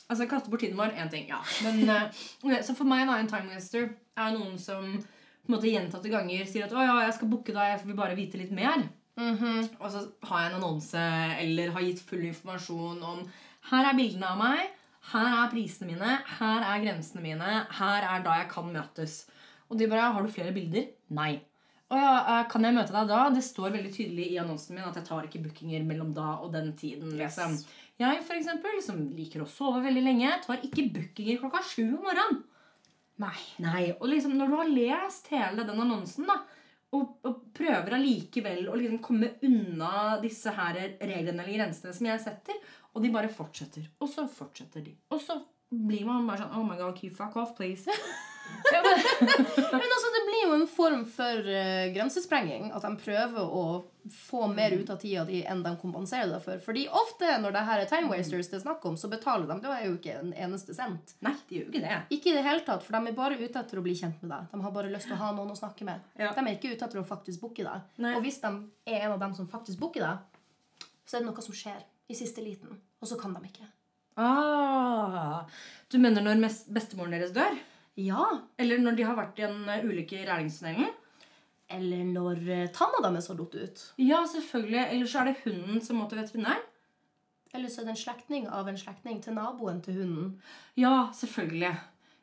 [0.09, 1.27] Altså, Kaste bort tiden vår, én ting.
[1.27, 1.41] ja.
[1.63, 5.03] Men, eh, så for meg, da, en time waster er noen som
[5.47, 7.95] på en måte gjentatte ganger sier at 'Å ja, jeg skal booke deg, jeg vil
[7.95, 8.89] bare vite litt mer'.
[9.17, 9.69] Mhm.
[9.79, 11.03] Og så har jeg en annonse
[11.41, 13.29] eller har gitt full informasjon om
[13.67, 14.69] Her er bildene av meg,
[15.11, 19.25] her er prisene mine, her er grensene mine, her er da jeg kan møtes.
[19.69, 21.41] Og de bare 'Har du flere bilder?' Nei.
[21.89, 23.29] Og ja, eh, kan jeg møte deg da?
[23.29, 26.51] Det står veldig tydelig i annonsen min at jeg tar ikke bookinger mellom da og
[26.51, 27.17] den tiden.
[27.17, 27.51] liksom.
[27.51, 27.65] Yes.
[27.97, 32.03] Jeg for eksempel, som liker å sove veldig lenge, tar ikke bookinger klokka sju om
[32.03, 32.43] morgenen.
[33.21, 33.37] Nei.
[33.63, 36.37] Nei, og liksom når du har lest hele den annonsen da,
[36.95, 42.23] og, og prøver allikevel å liksom komme unna disse her reglene eller grensene som jeg
[42.23, 42.61] setter,
[42.93, 44.95] og de bare fortsetter, og så fortsetter de.
[45.11, 47.91] Og så blir man bare sånn Oh my god, you fuck off, please?
[48.71, 49.03] ja, men,
[49.71, 52.71] Men altså, det blir jo en form for uh, grensesprenging.
[52.75, 53.63] At de prøver å
[54.13, 56.61] få mer ut av tida di enn de kompenserer deg for.
[56.63, 59.59] Fordi ofte når det her er time wasters det er snakk om, så betaler de.
[59.63, 61.15] Det er jo ikke en eneste cent.
[61.25, 61.99] nei, de gjør ikke det.
[62.17, 64.33] Ikke i det hele tatt, for de er bare ute etter å bli kjent med
[64.33, 64.49] deg.
[64.53, 66.03] De har bare lyst til å ha noen å snakke med.
[66.19, 66.31] Ja.
[66.35, 67.87] De er ikke ute etter å faktisk booke deg.
[68.03, 68.15] Nei.
[68.17, 68.53] Og hvis de
[68.87, 72.15] er en av dem som faktisk booker deg, så er det noe som skjer i
[72.17, 72.79] siste liten.
[73.01, 73.67] Og så kan de ikke.
[74.17, 75.43] Ah,
[75.91, 77.53] du mener når bestemoren deres dør?
[77.97, 78.23] Ja.
[78.61, 80.93] Eller når de har vært i en eh, ulykke i Rælingstunnelen?
[81.77, 83.83] Eller når eh, tanna deres har datt ut.
[83.99, 84.83] Ja, selvfølgelig.
[84.85, 86.61] Eller så er det hunden som må til veterinær.
[87.55, 90.35] Eller så er det en slektning av en slektning til naboen til hunden.
[90.79, 91.73] Ja, selvfølgelig.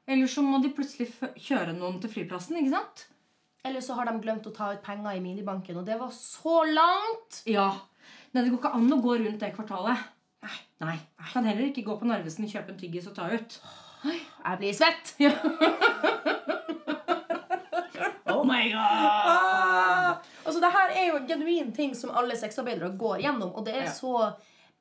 [0.07, 1.11] Eller så må de plutselig
[1.41, 3.07] kjøre noen til flyplassen, ikke sant?
[3.65, 6.61] Eller så har de glemt å ta ut penger i minibanken, og det var så
[6.69, 7.41] langt!
[7.49, 7.71] Ja.
[8.35, 10.05] Nei, det går ikke an å gå rundt det kvartalet.
[10.45, 10.59] Nei.
[10.85, 10.99] Nei.
[11.33, 13.57] Kan heller ikke gå på Narvesen, kjøpe en tyggis og ta ut.
[14.45, 15.15] Jeg blir svett!
[18.35, 20.17] Oh my god!
[20.45, 23.75] Altså, det her er jo en genuin ting som alle sexarbeidere går gjennom, og det
[23.77, 23.93] er Ja.
[23.93, 24.35] så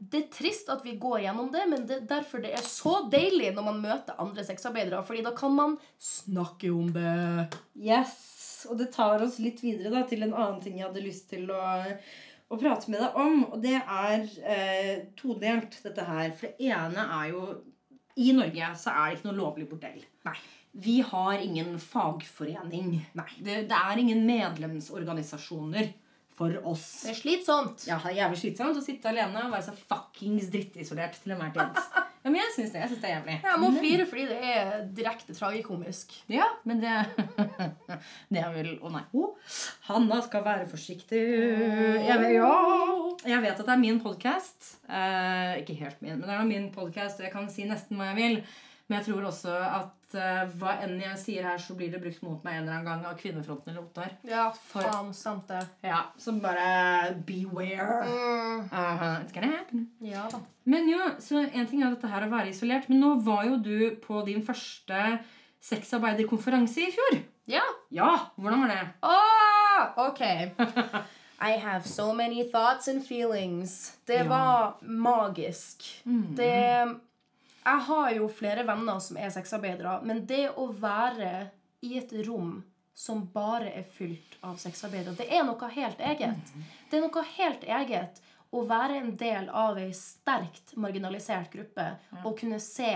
[0.04, 3.06] det er trist at vi går gjennom det, men det er derfor det er så
[3.12, 5.04] deilig når man møter andre sexarbeidere.
[5.06, 7.48] Fordi da kan man snakke om det.
[7.80, 8.66] Yes.
[8.70, 11.48] Og det tar oss litt videre da, til en annen ting jeg hadde lyst til
[11.52, 11.62] å,
[12.52, 13.46] å prate med deg om.
[13.54, 16.32] Og det er eh, todelt, dette her.
[16.36, 17.46] For det ene er jo
[18.16, 20.04] I Norge så er det ikke noe lovlig bordell.
[20.28, 20.38] Nei.
[20.84, 22.96] Vi har ingen fagforening.
[23.18, 23.30] Nei.
[23.40, 25.92] Det, det er ingen medlemsorganisasjoner
[26.34, 26.88] for oss.
[27.06, 27.86] Det er slitsomt.
[27.90, 31.54] Ja, det er jævlig slitsomt å sitte alene og være så fuckings drittisolert til enhver
[31.58, 31.84] tid.
[32.24, 32.80] Ja, men jeg syns det.
[32.80, 33.34] Jeg synes det er jævlig.
[33.44, 36.14] Jeg må flire fordi det er direkte tragikomisk.
[36.32, 36.94] Ja, men det
[38.34, 39.04] Det er vel Å nei.
[39.12, 39.34] Oh.
[39.90, 41.20] Hanna skal være forsiktig.
[41.20, 42.54] Jeg vet, ja.
[43.28, 44.78] jeg vet at det er min podkast.
[44.88, 48.14] Eh, ikke helt min, men det er min podkast, og jeg kan si nesten hva
[48.14, 48.40] jeg vil.
[48.88, 52.22] Men jeg tror også at eh, hva enn jeg sier her, så blir det brukt
[52.24, 54.12] mot meg en eller annen gang av Kvinnefronten eller Ottar.
[54.28, 55.62] Ja, faen, sant det.
[55.84, 58.02] Ja, så bare beware.
[58.08, 58.68] Mm.
[58.72, 59.88] Aha, it's gonna happen.
[60.02, 60.40] Ja da.
[60.66, 63.58] Men jo, så en ting er dette her å være isolert, men nå var jo
[63.58, 65.20] du på din første
[65.64, 67.20] sexarbeiderkonferanse i fjor.
[67.52, 67.64] Ja.
[67.92, 68.88] Ja, hvordan var det?
[69.04, 70.22] Oh, ok.
[71.44, 73.98] I have so many thoughts and feelings.
[74.08, 74.24] Det Ja.
[74.30, 75.84] var magisk.
[76.36, 76.96] Det
[77.66, 81.50] Jeg har jo flere venner som er sexarbeidere, men det å være
[81.84, 82.58] i et rom
[82.94, 85.16] som bare er fylt av sexarbeidere.
[85.18, 86.52] Det er noe helt eget.
[86.92, 88.22] Det er noe helt eget
[88.54, 91.88] å være en del av ei sterkt marginalisert gruppe
[92.24, 92.92] og kunne se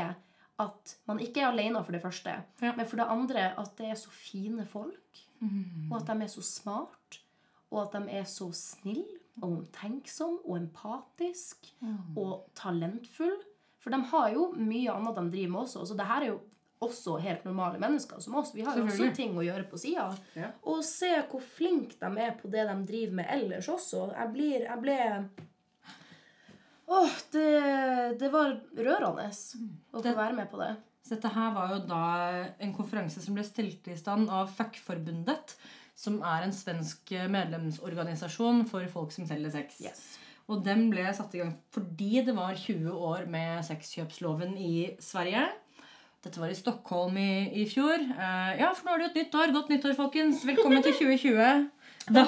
[0.60, 2.74] at man ikke er alene, for det første, Ja.
[2.76, 5.24] men for det andre at det er så fine folk,
[5.92, 7.20] og at de er så smart,
[7.72, 11.68] og at de er så snille og omtenksomme og empatisk
[12.18, 13.38] og talentfull.
[13.88, 15.86] For de har jo mye annet de driver med også.
[15.88, 16.40] Så det her er jo
[16.84, 18.52] også helt normale mennesker som oss.
[18.54, 20.10] Vi har jo også ting å gjøre på sida.
[20.36, 20.52] Ja.
[20.68, 24.10] Og se hvor flinke de er på det de driver med ellers også.
[24.12, 24.98] Jeg blir Jeg ble
[26.88, 27.48] Åh, det,
[28.20, 30.70] det var rørende å få være med på det.
[31.04, 32.04] Så dette her var jo da
[32.64, 35.56] en konferanse som ble stilt i stand av Fackforbundet,
[35.96, 39.82] som er en svensk medlemsorganisasjon for folk som selger sex.
[39.84, 40.06] Yes.
[40.48, 45.44] Og den ble satt i gang fordi det var 20 år med sexkjøpsloven i Sverige.
[46.24, 47.32] Dette var i Stockholm i,
[47.62, 48.00] i fjor.
[48.00, 49.52] Uh, ja, for nå er det jo et nytt år.
[49.56, 50.46] Godt nyttår, folkens.
[50.48, 51.68] Velkommen til 2020.
[52.08, 52.24] The,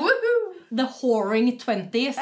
[0.72, 2.20] the whoring twenties.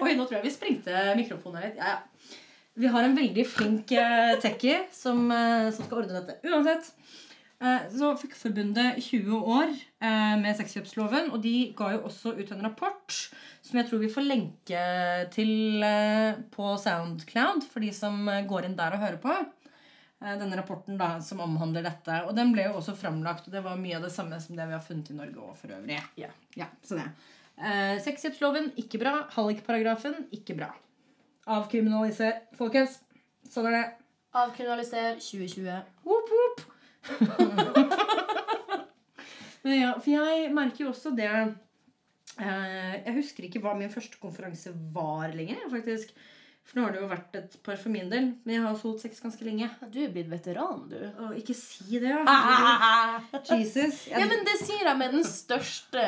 [0.00, 1.82] Oi, nå tror jeg vi sprengte mikrofonen litt.
[1.82, 2.38] Ja, ja.
[2.80, 6.38] Vi har en veldig flink uh, techie som, uh, som skal ordne dette.
[6.46, 6.92] Uansett.
[7.62, 12.52] Eh, så fikk forbundet 20 år eh, med sexkjøpsloven, og de ga jo også ut
[12.54, 13.16] en rapport
[13.60, 14.84] som jeg tror vi får lenke
[15.34, 19.40] til eh, på Soundcloud for de som går inn der og hører på.
[20.20, 22.18] Denne rapporten da, som omhandler dette.
[22.28, 24.66] Og den ble jo også framlagt, og det var mye av det samme som det
[24.68, 25.96] vi har funnet i Norge òg for øvrig.
[26.20, 26.28] Ja.
[26.60, 27.06] Ja, så det.
[27.60, 29.14] Eh, Sexkjøpsloven ikke bra.
[29.34, 30.70] Hallikparagrafen ikke bra.
[31.50, 32.98] Avkriminaliser, folkens.
[33.50, 33.86] Sånn er det.
[34.36, 35.80] Avkriminaliser 2020.
[36.06, 36.69] Whoop, whoop.
[39.62, 44.20] Men ja, for jeg merker jo også det eh, Jeg husker ikke hva min første
[44.22, 45.66] konferanse var lenger.
[45.72, 46.14] faktisk.
[46.70, 48.26] For nå har det jo vært et par for min del.
[48.44, 49.66] Men jeg har solgt sex ganske lenge.
[49.90, 50.96] Du er blitt veteran, du.
[51.00, 53.16] Å, ikke si det, Ah!
[53.50, 54.04] Jesus.
[54.12, 56.04] Ja, men Det sier jeg med den største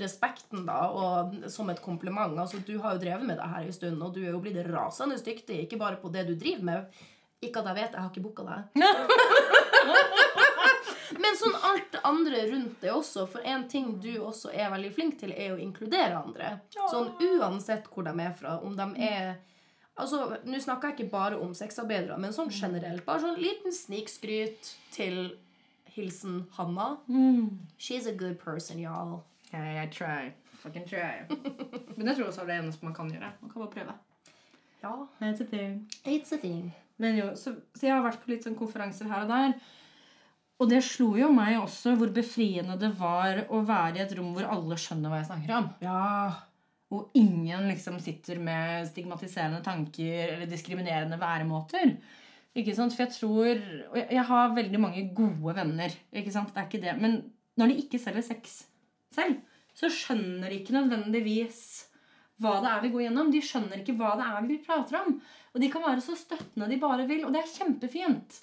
[0.00, 2.34] respekten, da, og som et kompliment.
[2.42, 4.60] Altså, Du har jo drevet med det her en stund, og du er jo blitt
[4.72, 5.62] rasende dyktig.
[5.68, 7.00] Ikke bare på det du driver med.
[7.40, 8.60] Ikke at jeg vet, jeg har ikke booka deg.
[11.20, 13.24] Men sånn alt det andre rundt det også.
[13.32, 16.52] For en ting du også er veldig flink til, er å inkludere andre.
[16.92, 18.58] Sånn uansett hvor de er fra.
[18.64, 19.26] Om de er
[20.00, 20.16] Altså,
[20.48, 23.02] Nå snakker jeg ikke bare om sexarbeidere, men sånn generelt.
[23.04, 25.34] Bare sånn liten snikskryt til
[25.92, 26.94] hilsen Hanna.
[27.10, 27.58] Mm.
[27.76, 29.18] She's a good person, y'all.
[29.50, 30.30] Hey, I try.
[30.62, 31.26] Fucking try.
[31.98, 33.32] Men jeg tror også det er det eneste man kan gjøre.
[33.42, 33.94] Man kan bare prøve.
[34.80, 35.82] Ja, It's a thing.
[36.06, 36.70] it's a thing.
[37.00, 39.54] Men jo, så, så jeg har vært på litt sånn konferanser her og der.
[40.60, 44.34] Og det slo jo meg også hvor befriende det var å være i et rom
[44.36, 45.68] hvor alle skjønner hva jeg snakker om.
[45.84, 46.00] Ja.
[46.92, 51.94] Og ingen liksom sitter med stigmatiserende tanker eller diskriminerende væremåter.
[52.60, 52.96] Ikke sant?
[52.96, 53.60] For jeg tror
[53.92, 55.94] Og jeg, jeg har veldig mange gode venner.
[56.12, 56.52] Ikke sant?
[56.52, 56.96] Det er ikke det.
[57.00, 57.20] Men
[57.60, 58.64] når de ikke selger sex
[59.14, 59.38] selv,
[59.76, 61.62] så skjønner de ikke nødvendigvis
[62.40, 63.32] hva det er vi går gjennom.
[63.32, 65.18] De skjønner ikke hva det er vi prater om.
[65.54, 67.26] Og de kan være så støttende de bare vil.
[67.26, 68.40] Og det er kjempefint.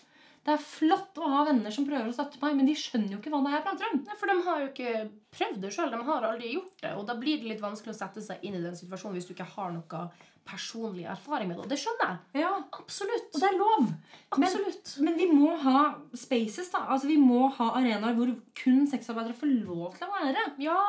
[0.47, 3.17] Det er flott å ha venner som prøver å støtte meg, men de skjønner jo
[3.19, 3.97] ikke hva det er jeg prater om.
[4.07, 4.93] Nei, For de har jo ikke
[5.35, 5.91] prøvd det sjøl.
[5.91, 6.93] De har aldri gjort det.
[6.95, 9.33] Og da blir det litt vanskelig å sette seg inn i den situasjonen hvis du
[9.35, 10.05] ikke har noe
[10.47, 11.65] personlig erfaring med det.
[11.65, 12.41] Og det skjønner jeg.
[12.43, 13.29] Ja, Absolutt.
[13.33, 13.87] Og det er lov.
[13.87, 14.93] Men, Absolutt.
[15.05, 15.81] men vi må ha
[16.17, 16.81] spaces, da.
[16.91, 20.43] Altså Vi må ha arenaer hvor kun sexarbeidere får lov til å være.
[20.63, 20.79] Ja.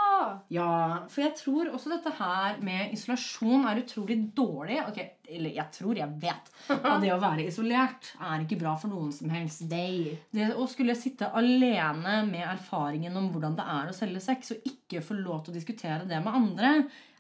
[0.55, 0.71] Ja,
[1.11, 4.81] For jeg tror også dette her med isolasjon er utrolig dårlig.
[4.89, 6.51] Ok, Eller jeg tror, jeg vet.
[6.73, 9.67] At det å være isolert er ikke bra for noen som helst.
[9.69, 10.15] Nei.
[10.33, 14.65] Det å skulle sitte alene med erfaringen om hvordan det er å selge sex, og
[14.71, 16.73] ikke få lov til å diskutere det med andre,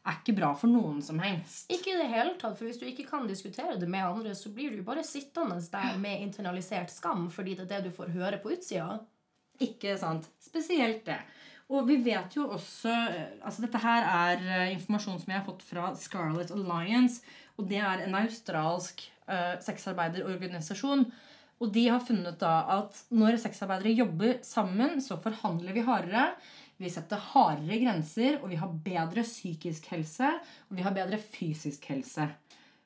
[0.09, 1.68] er ikke bra for noen som helst.
[1.73, 2.57] Ikke i det hele tatt.
[2.59, 6.01] For hvis du ikke kan diskutere det med andre, så blir du bare sittende der
[6.01, 8.99] med internalisert skam fordi det er det du får høre på utsida.
[9.64, 10.29] Ikke sant?
[10.42, 11.18] Spesielt det.
[11.68, 15.49] Og vi vet jo også eh, altså Dette her er eh, informasjon som jeg har
[15.49, 17.21] fått fra Scarlet Alliance.
[17.59, 21.03] Og det er en australsk uh, sexarbeiderorganisasjon.
[21.59, 26.29] Og de har funnet da at når sexarbeidere jobber sammen, så forhandler vi hardere.
[26.79, 30.31] Vi setter hardere grenser, og vi har bedre psykisk helse.
[30.71, 32.29] Og vi har bedre fysisk helse.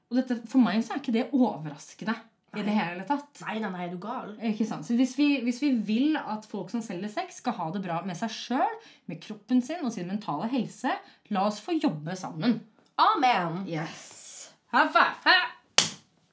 [0.08, 2.14] Og dette, for meg så er ikke det overraskende
[2.52, 3.40] i det hele tatt.
[3.46, 4.34] Nei, nei, nei, er du gal?
[4.44, 4.84] Ikke sant?
[4.84, 8.00] Så hvis vi, hvis vi vil at folk som selger sex, skal ha det bra
[8.04, 8.74] med seg sjøl,
[9.08, 10.92] med kroppen sin og sin mentale helse,
[11.32, 12.58] la oss få jobbe sammen.
[13.00, 13.62] Amen.
[13.68, 14.52] Yes.
[14.72, 15.16] High five.
[15.24, 15.38] Ha!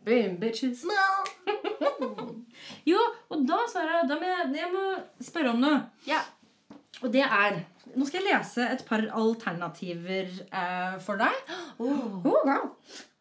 [0.07, 0.83] Boom, bitches.
[2.87, 2.99] Jo,
[3.31, 4.83] og da, Sara, da må jeg, jeg må
[5.23, 5.79] spørre om noe.
[6.07, 6.19] Ja.
[7.03, 7.61] Og det er
[7.97, 11.53] Nå skal jeg lese et par alternativer eh, for deg.
[11.81, 12.19] Oh.
[12.21, 12.67] Oh, wow.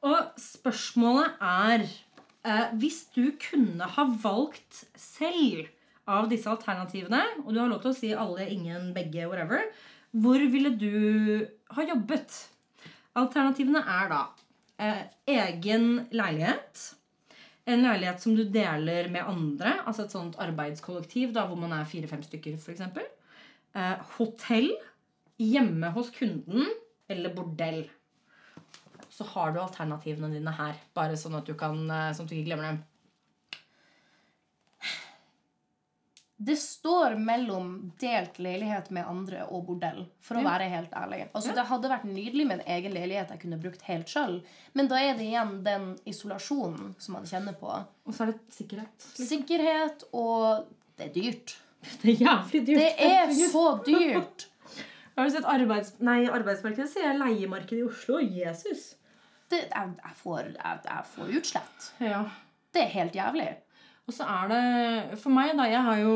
[0.05, 5.71] Og spørsmålet er eh, Hvis du kunne ha valgt selv
[6.09, 9.67] av disse alternativene, og du har lov til å si alle, ingen, begge, whatever,
[10.17, 11.45] hvor ville du
[11.77, 12.37] ha jobbet?
[13.19, 14.23] Alternativene er da
[14.81, 16.87] eh, egen leilighet.
[17.69, 21.89] En leilighet som du deler med andre, altså et sånt arbeidskollektiv da, hvor man er
[21.89, 22.85] fire-fem stykker f.eks.
[23.79, 24.73] Eh, hotell,
[25.37, 26.67] hjemme hos kunden
[27.09, 27.91] eller bordell.
[29.09, 32.39] Så har du alternativene dine her, bare sånn at du, kan, eh, sånn at du
[32.39, 32.81] ikke glemmer dem.
[36.39, 41.25] Det står mellom delt leilighet med andre og bordell, for å være helt ærlig.
[41.33, 41.55] Altså.
[41.55, 44.39] Det hadde vært nydelig med en egen leilighet jeg kunne brukt helt sjøl,
[44.79, 47.73] men da er det igjen den isolasjonen som man kjenner på.
[48.07, 49.09] Og så er det sikkerhet.
[49.19, 51.59] Sikkerhet, og det er dyrt.
[52.03, 52.81] Det er jævlig dyrt.
[52.83, 54.49] Det er så dyrt!
[55.19, 55.97] Har du sett arbeids...
[56.05, 57.19] Nei, arbeidsmarkedet, sier jeg.
[57.19, 58.21] Leiemarkedet i Oslo.
[58.23, 58.93] Jesus.
[59.51, 61.89] Det, jeg, jeg, får, jeg, jeg får utslett.
[62.05, 62.21] Ja.
[62.75, 63.49] Det er helt jævlig.
[64.09, 65.67] Og så er det For meg, da.
[65.69, 66.15] Jeg har jo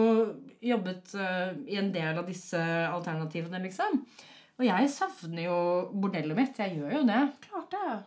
[0.62, 3.98] jobbet uh, i en del av disse alternativene, liksom.
[4.60, 5.58] Og jeg savner jo
[5.98, 6.62] bordellet mitt.
[6.62, 7.22] Jeg gjør jo det.
[7.48, 7.98] Klart det.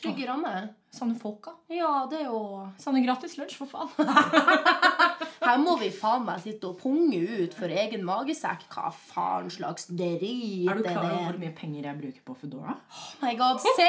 [0.00, 0.70] Trygge rammer.
[0.92, 1.52] Sanne folka.
[1.72, 3.88] Ja, det er jo Sanne gratis lunsj, for faen.
[5.42, 8.66] Her må vi faen meg sitte og punge ut for egen magesekk.
[8.72, 10.22] Hva faen slags drit
[10.68, 12.76] Er du er klar over hvor mye penger jeg bruker på Foodora?
[12.76, 13.88] Oh my god, same!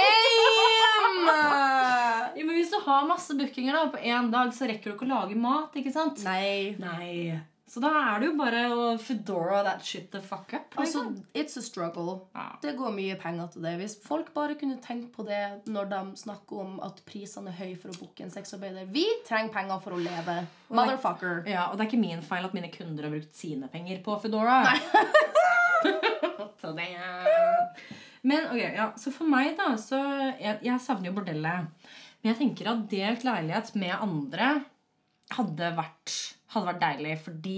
[2.33, 5.05] Ja, men Hvis du har masse bookinger da, på én dag, så rekker du ikke
[5.05, 5.75] å lage mat.
[5.77, 6.23] ikke sant?
[6.25, 6.73] Nei.
[6.81, 7.39] Nei.
[7.65, 10.75] Så da er det jo bare å fedora that shit the fuck up.
[10.77, 12.19] Altså, it's a struggle.
[12.35, 12.57] Ja.
[12.61, 13.71] Det går mye penger til det.
[13.79, 15.39] Hvis folk bare kunne tenkt på det
[15.71, 18.89] når de snakker om at prisene er høye for å booke en sexarbeider.
[18.93, 20.41] Vi trenger penger for å leve.
[20.73, 21.43] Motherfucker.
[21.49, 24.19] Ja, Og det er ikke min feil at mine kunder har brukt sine penger på
[24.21, 24.59] Foodora.
[26.61, 26.89] så det
[28.21, 29.99] Men ok, ja, så for meg, da så
[30.39, 31.71] Jeg, jeg savner jo bordellet.
[32.21, 34.51] Men jeg tenker at delt leilighet med andre
[35.37, 36.15] hadde vært,
[36.53, 37.17] hadde vært deilig.
[37.25, 37.57] Fordi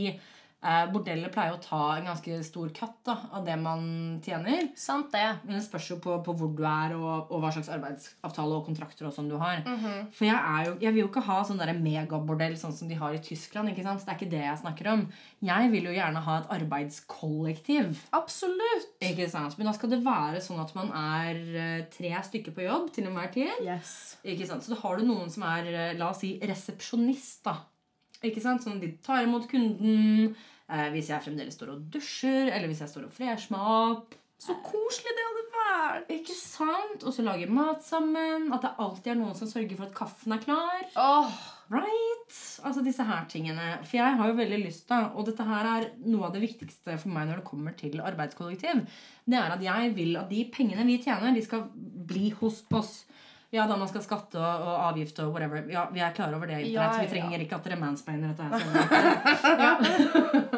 [0.65, 3.85] eh, bordellet pleier å ta en ganske stor katt da, av det man
[4.25, 4.71] tjener.
[4.79, 5.27] Sant det.
[5.45, 8.65] Men det spørs jo på, på hvor du er, og, og hva slags arbeidsavtale og
[8.67, 9.61] kontrakter og sånn du har.
[10.15, 12.97] For jeg, er jo, jeg vil jo ikke ha sånn der megabordell sånn som de
[12.99, 13.71] har i Tyskland.
[13.71, 14.03] ikke sant?
[14.05, 15.05] Det er ikke det jeg snakker om.
[15.45, 18.01] Jeg vil jo gjerne ha et arbeidskollektiv.
[18.17, 18.89] Absolutt.
[19.05, 19.57] Ikke sant?
[19.59, 23.09] Men da skal det være sånn at man er eh, tre stykker på jobb til
[23.09, 23.53] enhver tid.
[23.65, 24.17] Yes.
[24.25, 24.65] Ikke sant?
[24.65, 27.43] Så da har du noen som er eh, la oss si, resepsjonist.
[27.45, 27.59] da.
[28.25, 28.63] Ikke sant?
[28.65, 30.35] Sånn de tar imot kunden.
[30.65, 34.15] Eh, hvis jeg fremdeles står og dusjer, eller hvis jeg står og fresher meg opp.
[34.41, 36.09] Så koselig det hadde vært.
[36.17, 37.03] Ikke sant?
[37.05, 38.49] Og så lager mat sammen.
[38.53, 40.87] At det alltid er noen som sørger for at kaffen er klar.
[40.99, 41.37] Åh,
[41.73, 42.33] Right?
[42.63, 43.79] Altså disse her tingene.
[43.87, 46.97] For jeg har jo veldig lyst da, og dette her er noe av det viktigste
[47.01, 48.83] for meg når det kommer til arbeidskollektiv,
[49.25, 52.93] det er at jeg vil at de pengene vi tjener, de skal bli hos oss.
[53.55, 55.63] Ja, da man skal skatte og, og avgift og whatever.
[55.71, 56.57] Ja, Vi er klare over det.
[56.67, 57.09] Ja, Vi ja.
[57.13, 58.43] trenger ikke at dere mansplainer dette.
[58.51, 58.59] her.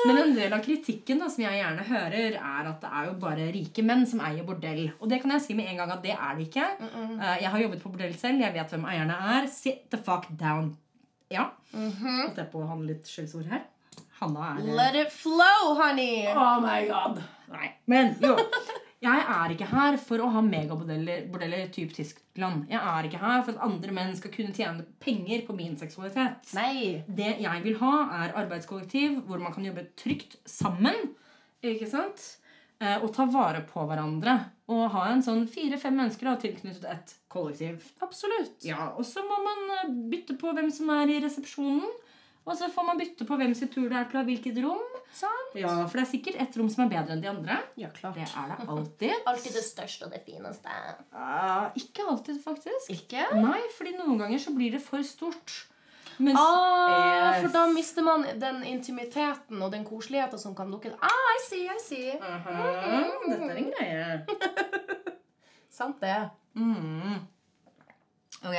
[0.06, 3.14] Men en del av kritikken da, som jeg gjerne hører, er at det er jo
[3.22, 4.86] bare rike menn som eier bordell.
[5.00, 6.66] Og det kan jeg si med en gang at det er det ikke.
[6.80, 8.40] Eh, Jeg har jobbet på bordell selv.
[8.44, 9.48] Jeg vet hvem eierne er.
[9.52, 10.72] Sit the fuck down.
[11.30, 11.50] Ja.
[11.74, 13.66] Holdt jeg på å ha litt skjellsord her?
[14.20, 16.26] Hanna er let it flow, honey.
[16.28, 17.20] Oh my god.
[17.52, 17.70] Nei.
[17.88, 18.34] Men jo.
[19.00, 22.66] Jeg er ikke her for å ha megabordeller type typ Tyskland.
[22.68, 26.50] Jeg er ikke her for at andre menn skal kunne tjene penger på min seksualitet.
[26.56, 26.98] Nei.
[27.08, 31.14] Det jeg vil ha, er arbeidskollektiv hvor man kan jobbe trygt sammen.
[31.64, 32.26] Ikke sant?
[32.80, 34.36] Eh, Og ta vare på hverandre.
[34.68, 37.80] Og ha en sånn fire-fem mennesker da, tilknyttet et kollektiv.
[38.04, 38.60] Absolutt.
[38.68, 41.88] Ja, Og så må man eh, bytte på hvem som er i resepsjonen.
[42.48, 44.56] Og så får man bytte på hvem sin tur det er til å ha hvilket
[44.64, 44.94] rom.
[45.14, 45.52] Sant?
[45.58, 47.58] Ja, For det er sikkert et rom som er bedre enn de andre.
[47.78, 48.16] Ja, klart.
[48.16, 49.12] Det er det alltid.
[49.30, 50.76] Alltid det største og det fineste.
[51.12, 52.90] Uh, ikke alltid, faktisk.
[52.94, 53.26] Ikke?
[53.42, 55.58] Nei, fordi noen ganger så blir det for stort.
[56.20, 57.42] Mens, Ah, Yes.
[57.42, 61.62] for da mister man den intimiteten og den koseligheten som kan dukke Ah, I see,
[61.64, 62.10] I see.
[62.20, 64.18] Aha, dette er en greie.
[65.80, 66.16] Sant det.
[66.58, 67.20] Mm.
[68.44, 68.58] Ok.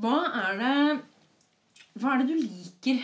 [0.00, 0.74] Hva er det
[1.98, 3.00] Hva er det du liker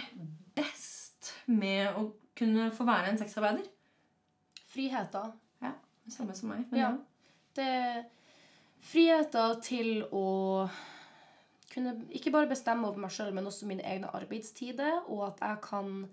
[0.56, 3.66] best med å kunne få være en sexarbeider?
[4.70, 5.30] Friheta.
[5.64, 5.72] Ja,
[6.12, 6.66] Samme som meg.
[6.70, 6.90] Men Ja.
[6.90, 6.96] ja.
[7.56, 8.06] Det
[8.86, 10.68] friheten til å
[11.72, 15.60] kunne ikke bare bestemme over meg sjøl, men også mine egne arbeidstider, og at jeg
[15.64, 16.06] kan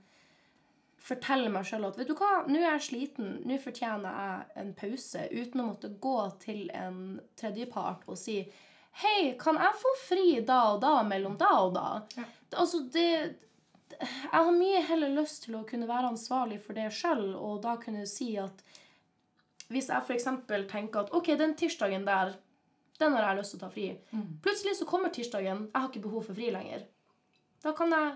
[1.04, 4.74] fortelle meg sjøl at vet du hva, nå er jeg sliten, nå fortjener jeg en
[4.80, 8.38] pause, uten å måtte gå til en tredjepart og si
[9.01, 11.88] Hei, kan jeg få fri da og da mellom da og da?
[12.17, 12.23] Ja.
[12.50, 13.35] Det- Altså, det
[14.02, 17.75] Jeg har mye heller lyst til å kunne være ansvarlig for det sjøl, og da
[17.77, 18.63] kunne si at
[19.69, 20.23] hvis jeg f.eks.
[20.67, 22.33] tenker at ok, den tirsdagen der,
[23.00, 23.98] den har jeg lyst til å ta fri.
[24.41, 26.83] Plutselig så kommer tirsdagen, jeg har ikke behov for fri lenger.
[27.63, 28.15] Da kan jeg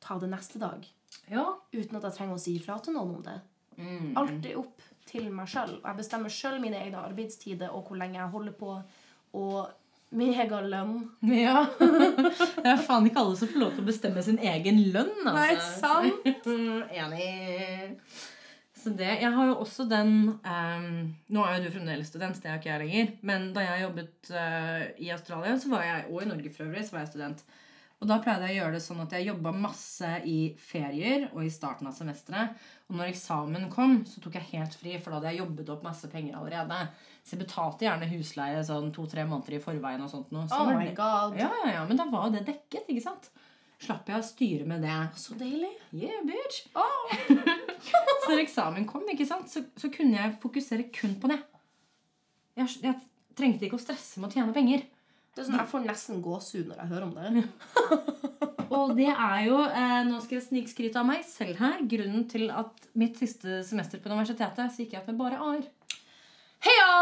[0.00, 0.86] ta det neste dag.
[1.30, 1.54] Ja.
[1.72, 3.40] uten at jeg trenger å si ifra til noen om det.
[3.78, 4.16] Mm.
[4.16, 5.80] Alltid opp til meg sjøl.
[5.82, 8.82] Jeg bestemmer sjøl mine egne arbeidstider og hvor lenge jeg holder på.
[9.34, 9.70] Og
[10.14, 10.94] min egen lønn.
[11.46, 11.66] Ja.
[11.80, 16.06] Det er faen ikke alle som får lov til å bestemme sin egen lønn, altså.
[16.22, 16.50] Nei, sant?
[17.02, 18.00] Enig.
[18.86, 20.90] Så det, jeg har jo også den um,
[21.34, 23.14] Nå er jo du fremdeles student, det er ikke jeg lenger.
[23.26, 26.84] Men da jeg jobbet uh, i Australia, så var jeg, og i Norge for øvrig,
[26.86, 27.42] så var jeg student.
[27.96, 31.40] Og da pleide jeg å gjøre det sånn at jeg jobba masse i ferier og
[31.46, 32.64] i starten av semesteret.
[32.90, 35.86] Og når eksamen kom, så tok jeg helt fri, for da hadde jeg jobbet opp
[35.86, 36.82] masse penger allerede.
[37.26, 40.46] Så jeg betalte gjerne husleie sånn to-tre måneder i forveien og sånt noe.
[40.46, 41.34] Så Oh my god.
[41.34, 43.26] ja, ja, ja, men da var jo det dekket, ikke sant?
[43.82, 44.94] Slapp jeg å styre med det.
[45.18, 45.72] Så deilig.
[45.90, 46.62] Yeah, bitch!
[46.78, 47.10] Oh.
[48.22, 51.36] Så når eksamen kom, ikke sant, så, så kunne jeg fokusere kun på det.
[52.56, 52.96] Jeg, jeg
[53.38, 54.86] trengte ikke å stresse med å tjene penger.
[55.36, 57.44] Det er sånn, Jeg får nesten gåsehud når jeg hører om det.
[58.76, 62.48] Og det er jo, eh, nå skal jeg snikskryte av meg selv her, grunnen til
[62.50, 65.68] at mitt siste semester på universitetet så gikk jeg ut med bare A-er.
[66.64, 66.92] Heia!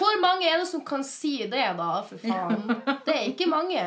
[0.00, 1.90] Hvor mange er det som kan si det, da?
[2.08, 2.64] For faen.
[3.06, 3.84] Det er ikke mange.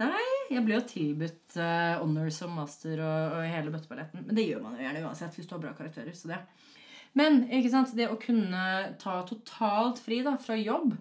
[0.00, 4.24] Nei, jeg ble jo tilbudt uh, honors og master og, og hele bøtteballetten.
[4.24, 6.14] Men det gjør man jo gjerne uansett hvis du har bra karakterer.
[6.16, 6.40] så det.
[7.18, 8.64] Men ikke sant, det å kunne
[9.02, 10.94] ta totalt fri da, fra jobb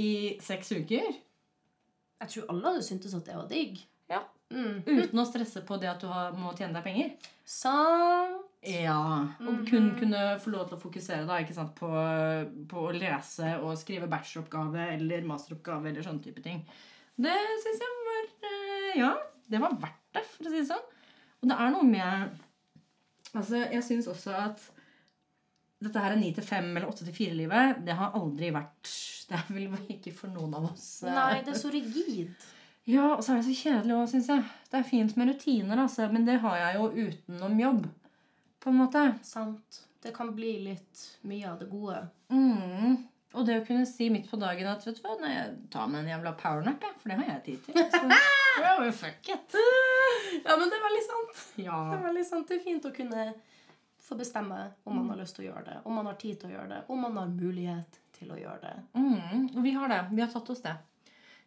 [0.00, 3.82] i seks uker Jeg tror alle hadde syntes at det var digg.
[4.10, 4.24] Ja.
[4.50, 4.82] Mm.
[4.82, 7.12] uten å stresse på det at du har, må tjene deg penger
[7.46, 8.49] Sant.
[8.60, 11.88] Ja, Og kun kunne få lov til å fokusere da, ikke sant, på,
[12.68, 16.58] på å lese og skrive bacheloroppgave eller masteroppgave eller sånne type ting.
[17.20, 19.14] Det syns jeg var eh, Ja,
[19.48, 20.84] det var verdt det, for å si det sånn.
[21.40, 22.38] Og det er noe med
[23.30, 24.62] Altså, jeg syns også at
[25.80, 27.78] dette her er 9 til 5 eller 8 til 4-livet.
[27.86, 28.90] Det har aldri vært
[29.30, 30.88] Det er vel ikke for noen av oss.
[31.06, 32.34] Nei, det er så rigid.
[32.90, 34.44] ja, og så er det så kjedelig òg, syns jeg.
[34.68, 37.86] Det er fint med rutiner, altså, men det har jeg jo utenom jobb.
[38.60, 39.04] På en måte.
[39.22, 39.84] Sant.
[40.02, 42.02] Det kan bli litt mye av det gode.
[42.32, 42.96] Mm.
[43.30, 45.90] Og det å kunne si midt på dagen at vet du hva, nei, jeg tar
[45.90, 47.78] meg en jævla powernap, jeg, for det har jeg tid til.
[47.92, 48.00] Så,
[48.64, 49.56] ja, men fuck it.
[50.44, 51.40] Ja, men det er veldig sant.
[51.56, 52.48] Det er veldig sant.
[52.48, 53.24] Det er fint å kunne
[54.00, 56.50] få bestemme om man har lyst til å gjøre det, om man har tid til
[56.50, 58.76] å gjøre det, om man har mulighet til å gjøre det.
[58.98, 59.48] Mm.
[59.54, 60.00] Og vi har det.
[60.10, 60.76] Vi har tatt oss det.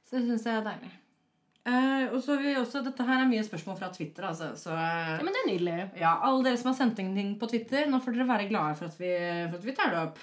[0.08, 0.92] Så det syns jeg er deilig.
[1.66, 4.26] Eh, og så har vi også, Dette her er mye spørsmål fra Twitter.
[4.28, 4.74] altså, så...
[4.76, 5.76] eh, Ja, men det er nydelig.
[6.02, 8.76] Ja, alle dere som har sendt inn ting på Twitter, nå får dere være glade
[8.80, 9.12] for at vi,
[9.48, 10.20] for at vi tar det opp.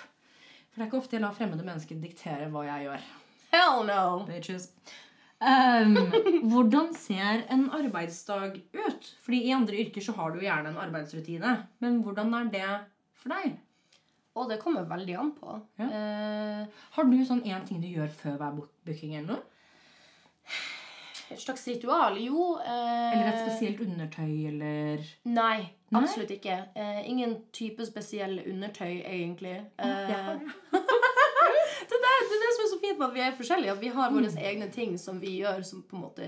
[0.70, 3.06] For det er ikke ofte jeg lar fremmede mennesker diktere hva jeg gjør.
[3.54, 4.02] Hell no.
[4.28, 4.68] Bitches.
[5.40, 5.96] Um,
[6.52, 9.08] hvordan ser en arbeidsdag ut?
[9.24, 11.54] Fordi i andre yrker så har du gjerne en arbeidsrutine.
[11.80, 12.68] Men hvordan er det
[13.22, 13.56] for deg?
[14.38, 15.56] Og det kommer veldig an på.
[15.80, 15.88] Ja.
[15.88, 19.46] Uh, Har du sånn én ting du gjør før hver book- booking eller noe?
[21.30, 22.16] Et slags ritual?
[22.22, 22.58] Jo.
[22.58, 26.56] Eh, Eller et spesielt undertøy, eller Nei, absolutt ikke.
[26.74, 29.56] Eh, ingen type spesielle undertøy, egentlig.
[29.78, 30.38] Eh, Ja.
[31.90, 33.72] det, er det, det som er så fint med at vi er forskjellige.
[33.76, 36.26] At vi har våre egne ting som vi gjør, som på en måte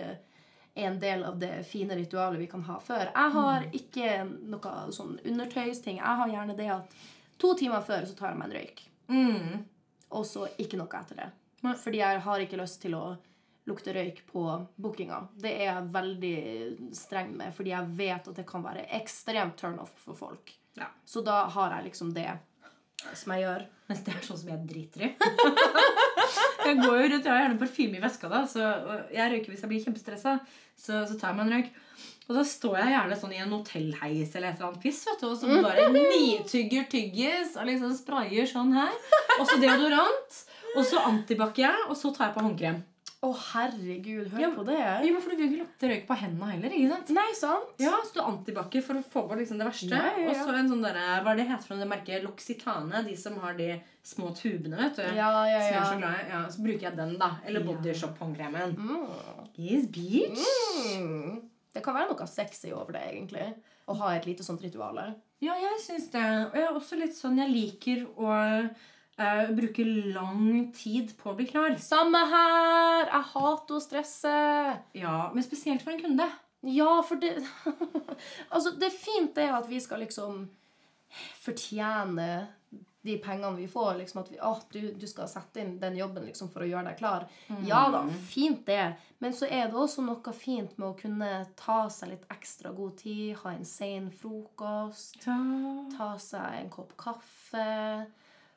[0.74, 3.10] er en del av det fine ritualet vi kan ha før.
[3.12, 4.12] Jeg har ikke
[4.48, 5.98] noe sånn undertøysting.
[6.00, 6.96] Jeg har gjerne det at
[7.42, 8.82] to timer før så tar jeg meg en røyk.
[9.12, 9.64] Mm.
[10.16, 11.28] Og så ikke noe etter det.
[11.62, 13.04] Fordi jeg har ikke lyst til å
[13.68, 14.44] lukte røyk på
[14.82, 15.20] bookinga.
[15.38, 16.38] Det er jeg veldig
[16.96, 20.54] streng med, fordi jeg vet at det kan være ekstremt turnoff for folk.
[20.78, 20.88] Ja.
[21.04, 22.30] Så da har jeg liksom det
[23.18, 23.66] som jeg gjør.
[23.90, 25.12] Mens det er sånn som jeg driter i.
[26.66, 28.66] jeg går jo rundt, jeg har gjerne parfyme i veska, da, så
[29.12, 30.36] jeg røyker hvis jeg blir kjempestressa.
[30.78, 31.72] Så, så tar jeg meg en røyk.
[32.30, 35.20] Og da står jeg gjerne sånn i en hotellheis eller et eller annet piss, vet
[35.20, 38.94] du, og så bare nitygger tyggis og liksom sprayer sånn her.
[39.40, 40.38] Og så deodorant.
[40.72, 42.78] Og så antibac jeg, og så tar jeg på håndkrem.
[43.22, 44.80] Å, herregud, hør Ja, på det.
[45.06, 47.12] Jo, for du vil ikke lukte røyk på hendene heller, ikke sant?
[47.14, 47.68] Nei, sant?
[47.78, 49.90] Ja, så du antibac for å få bort liksom det verste.
[49.94, 50.32] Nei, ja.
[50.32, 52.24] Og så en sånn derre Hva er det heter det merket?
[52.26, 53.04] L'Occitane.
[53.06, 53.68] De som har de
[54.02, 55.04] små tubene, vet du.
[55.14, 55.60] Ja, ja, ja.
[55.62, 56.26] Som jeg er så glad i.
[56.32, 57.30] Ja, så bruker jeg den, da.
[57.46, 57.66] Eller.
[57.68, 58.74] Bodyshop-håndkremen.
[58.74, 59.50] Mm.
[59.68, 60.42] Yes, bitch.
[60.98, 61.36] Mm.
[61.72, 63.52] Det kan være noe sexy over det, egentlig.
[63.86, 64.98] Å ha et lite sånt ritual.
[65.42, 66.26] Ja, jeg syns det.
[66.50, 68.34] Og jeg er også litt sånn Jeg liker å
[69.18, 71.76] eh, bruker lang tid på å bli klar.
[71.82, 73.10] Samme her!
[73.10, 74.38] Jeg hater å stresse.
[74.98, 76.30] Ja, Men spesielt for en kunde.
[76.62, 77.40] Ja, for det
[78.54, 80.44] Altså, det er fint det at vi skal liksom
[81.42, 82.46] fortjene
[83.02, 83.96] de pengene vi får.
[83.98, 86.92] liksom At vi, å, du, du skal sette inn den jobben liksom for å gjøre
[86.92, 87.26] deg klar.
[87.66, 88.94] Ja da, fint det.
[89.18, 92.94] Men så er det også noe fint med å kunne ta seg litt ekstra god
[93.02, 95.18] tid, ha en sen frokost,
[95.96, 97.66] ta seg en kopp kaffe.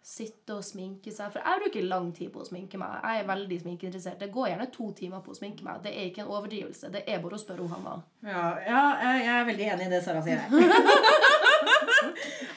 [0.06, 1.32] Sitte og sminke seg.
[1.34, 3.00] For jeg bruker lang tid på å sminke meg.
[3.02, 4.20] Jeg er veldig sminkeinteressert.
[4.22, 5.80] Det går gjerne to timer på å sminke meg.
[5.82, 6.92] Det er ikke en overdrivelse.
[6.94, 7.96] Det er bare å spørre Hanna.
[8.26, 8.84] Ja, ja,
[9.18, 10.46] jeg er veldig enig i det Sara sier.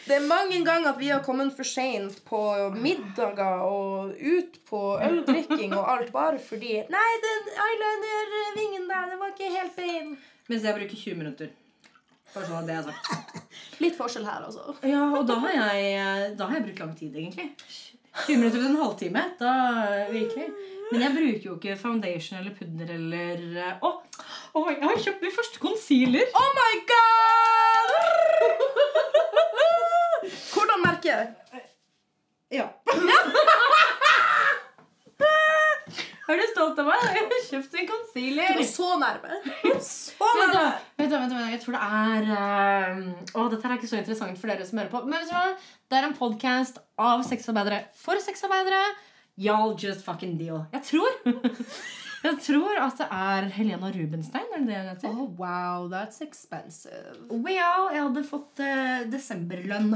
[0.09, 2.39] Det er mange ganger at vi har kommet for seint på
[2.73, 9.35] middager og ut på øldrikking og alt bare fordi Nei, den eyelinervingen der, den var
[9.35, 10.15] ikke helt bein.
[10.49, 11.53] Mens jeg bruker 20 minutter.
[12.39, 13.39] Bare sånn at det er sagt.
[13.83, 14.75] Litt forskjell her, altså.
[14.87, 17.49] Ja, og da har jeg, da har jeg brukt lang tid, egentlig.
[18.27, 19.25] 20 minutter til en halvtime.
[19.41, 19.55] Da,
[20.13, 20.47] virkelig.
[20.93, 23.43] Men jeg bruker jo ikke foundation eller pudder eller
[23.83, 23.99] Å, oh,
[24.55, 26.31] oh, jeg har kjøpt min første concealer!
[26.39, 27.91] Oh my god!
[30.55, 31.27] Hvordan merker jeg?
[32.63, 32.71] Ja.
[36.29, 37.05] Er du stolt av meg?
[37.09, 38.51] Jeg har kjøpt en concealer.
[38.53, 39.39] Du var så nærme.
[39.89, 40.65] Så nærme.
[40.99, 42.99] vent da, vent da, jeg tror det er eh,
[43.33, 45.01] Å, dette er ikke så interessant for dere som hører på.
[45.07, 45.45] Men vet du hva?
[45.89, 48.83] det er en podcast av sexarbeidere for sexarbeidere.
[49.41, 50.67] Y'all just fucking deal.
[50.75, 51.17] Jeg tror
[52.27, 54.49] Jeg tror at det er Helena Rubenstein.
[54.53, 55.13] Er det det hun heter?
[55.15, 57.15] Oh, wow, that's expensive.
[57.31, 59.95] Well, jeg hadde fått uh, desemberlønn.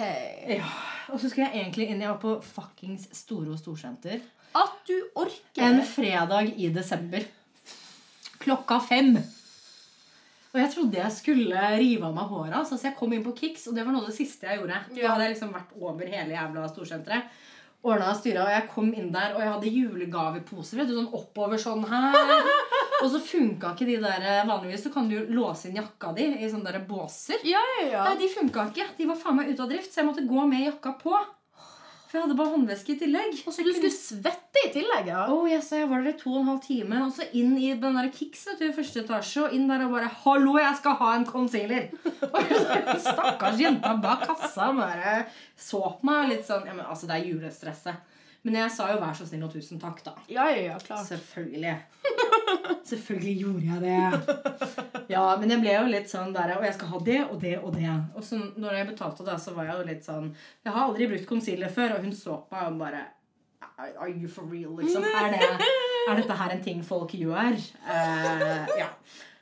[0.00, 0.56] Hei.
[0.56, 0.68] Ja,
[1.12, 4.22] Og så skulle jeg egentlig inn Jeg var på fuckings Storo Storsenter.
[4.56, 5.60] At du orker.
[5.60, 7.26] En fredag i desember.
[8.40, 9.12] Klokka fem.
[10.50, 12.56] Og jeg trodde jeg skulle rive av meg håret.
[12.62, 14.62] Altså, så jeg kom inn på Kicks, og det var noe av det siste jeg
[14.62, 14.80] gjorde.
[14.96, 17.38] Da hadde jeg liksom vært over hele jævla storsenteret.
[17.84, 20.80] Ordna og styra, og jeg kom inn der, og jeg hadde julegaveposer.
[20.80, 22.50] Vet du, sånn oppover sånn her.
[23.00, 26.28] Og så funka ikke de der Vanligvis så kan du jo låse inn jakka di
[26.38, 27.40] i sånne der båser.
[27.48, 28.06] Ja, ja, ja.
[28.08, 28.88] Nei, de funka ikke.
[28.98, 31.14] De var faen meg ute av drift, så jeg måtte gå med jakka på.
[32.10, 33.36] For jeg hadde bare håndveske i tillegg.
[33.46, 35.28] Og så du skulle svette i tillegg, ja?
[35.30, 37.04] Oh, yes, jeg var der i to og en halv time.
[37.04, 39.44] Og så inn i den der Kicks vet du, i første etasje.
[39.44, 41.86] Og inn der og bare 'Hallo, jeg skal ha en concealer!'
[42.34, 42.50] Og
[43.06, 45.14] stakkars jenta bak kassa bare
[45.54, 48.18] så på meg litt sånn ja, men, Altså, det er julestresset.
[48.42, 50.14] Men jeg sa jo 'vær så snill og tusen takk', da.
[50.28, 51.06] Ja, ja, ja, klart.
[51.06, 51.76] Selvfølgelig.
[52.90, 55.04] Selvfølgelig gjorde jeg det.
[55.12, 57.54] Ja, men jeg ble jo litt sånn der Og jeg skal ha det og det
[57.58, 57.92] og det.
[58.16, 60.28] Og så når jeg betalte det, så var jeg jo litt sånn
[60.64, 63.06] Jeg har aldri brukt concealer før, og hun så på meg og bare
[63.80, 65.04] Are are you for real, liksom?
[65.04, 65.68] Er, det,
[66.10, 67.56] er dette her en ting folk gjør?
[67.86, 68.90] Uh, ja.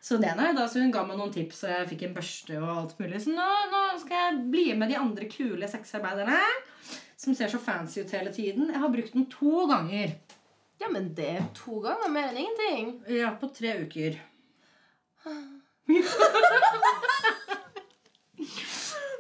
[0.01, 2.61] Så det nei, da, så hun ga meg noen tips, og jeg fikk en børste
[2.61, 3.19] og alt mulig.
[3.25, 6.39] Så nå, nå skal jeg bli med de andre kule sexarbeiderne
[7.19, 8.71] som ser så fancy ut hele tiden.
[8.71, 10.15] Jeg har brukt den to ganger.
[10.79, 12.93] Ja, men det er to ganger mer enn ingenting.
[13.11, 14.21] Ja, på tre uker.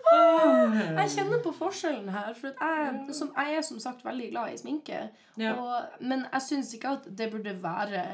[0.08, 2.30] Jeg kjenner på forskjellen her.
[2.38, 5.02] For jeg, som, jeg er som sagt veldig glad i sminke.
[5.40, 5.56] Ja.
[5.58, 8.04] Og, men jeg syns ikke at det burde være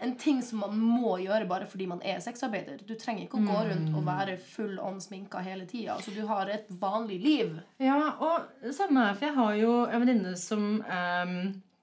[0.00, 2.80] en ting som man må gjøre bare fordi man er sexarbeider.
[2.88, 5.96] Du trenger ikke å gå rundt og være full on sminka hele tida.
[5.98, 7.58] Altså, du har et vanlig liv.
[7.82, 11.34] Ja, og samme her, for jeg har jo en venninne som um,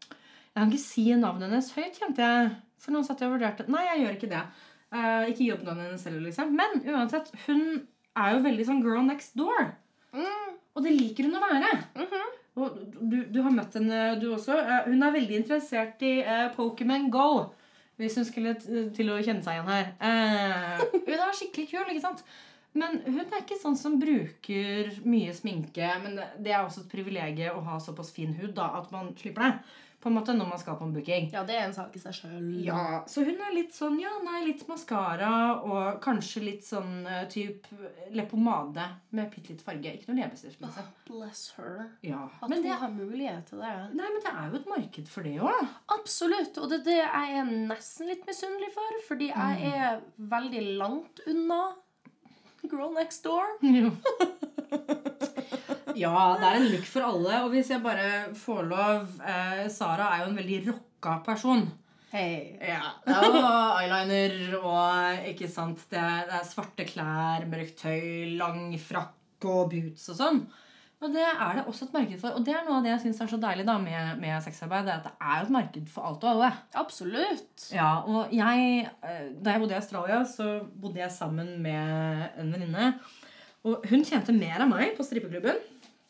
[0.07, 2.55] Jeg kan ikke si navnet hennes høyt, kjente jeg.
[2.81, 4.41] For noen satt jeg og vurderte Nei, jeg gjør ikke det.
[4.87, 6.57] Uh, ikke jobbnavnet hennes heller, liksom.
[6.57, 7.63] Men uansett, hun
[8.17, 9.75] er jo veldig sånn girl next door.
[10.15, 10.57] Mm.
[10.77, 11.71] Og det liker hun å være.
[12.01, 12.33] Mhm.
[12.57, 14.55] Og du, du har møtt henne, du også.
[14.57, 17.29] Uh, hun er veldig interessert i uh, Pokémon Go.
[17.97, 18.53] Hvis hun skulle
[18.93, 19.87] til å kjenne seg igjen her.
[20.05, 22.21] Eh, hun er skikkelig kul, ikke sant?
[22.77, 25.89] Men hun er ikke sånn som bruker mye sminke.
[26.03, 29.47] Men det, er også et privilegium å ha såpass fin hud da, at man slipper
[29.47, 29.77] det.
[29.97, 31.25] På en måte når man skal på en booking.
[31.33, 32.51] Ja, det er en sak i seg sjøl.
[32.61, 35.29] Ja, Så hun er litt sånn ja, nei, litt maskara
[35.65, 37.65] og kanskje litt sånn uh, type
[38.13, 38.85] leppepomade
[39.17, 39.95] med bitte litt farge.
[39.97, 40.61] Ikke noe leppestift.
[40.61, 40.77] Oh,
[41.09, 41.87] Bless her.
[42.05, 42.27] Ja.
[42.41, 43.73] At Men hun det, har mulighet til det.
[43.97, 45.73] nei, men det er jo et marked for det òg.
[45.97, 46.61] Absolutt.
[46.61, 49.01] Og det er jeg nesten litt misunnelig for.
[49.09, 49.99] Fordi jeg er
[50.35, 51.63] veldig langt unna
[52.69, 53.57] Girl Next Door.
[55.97, 57.41] Ja, det er en look for alle.
[57.45, 61.65] Og hvis jeg bare får lov eh, Sara er jo en veldig rocka person.
[62.13, 62.55] Hei.
[62.63, 68.71] Ja, og eyeliner og ikke sant det er, det er svarte klær, mørkt tøy, lang
[68.79, 70.39] frakk og boots og sånn.
[70.97, 72.39] Og det er det også et marked for.
[72.39, 74.87] Og det er noe av det jeg syns er så deilig da med, med sexarbeid.
[74.87, 76.49] Det er at det er jo et marked for alt og alle.
[76.81, 77.67] Absolutt.
[77.75, 82.53] Ja, og jeg, eh, Da jeg bodde i Australia, så bodde jeg sammen med en
[82.55, 82.93] venninne.
[83.67, 85.59] Og hun tjente mer av meg på strippeklubben.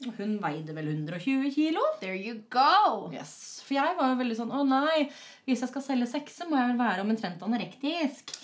[0.05, 1.81] Hun veide vel 120 kilo.
[2.01, 3.07] There you go.
[3.13, 3.63] Yes.
[3.65, 5.07] For jeg var jo veldig sånn Å nei,
[5.47, 8.35] hvis jeg skal selge sex, så må jeg vel være omtrent anorektisk.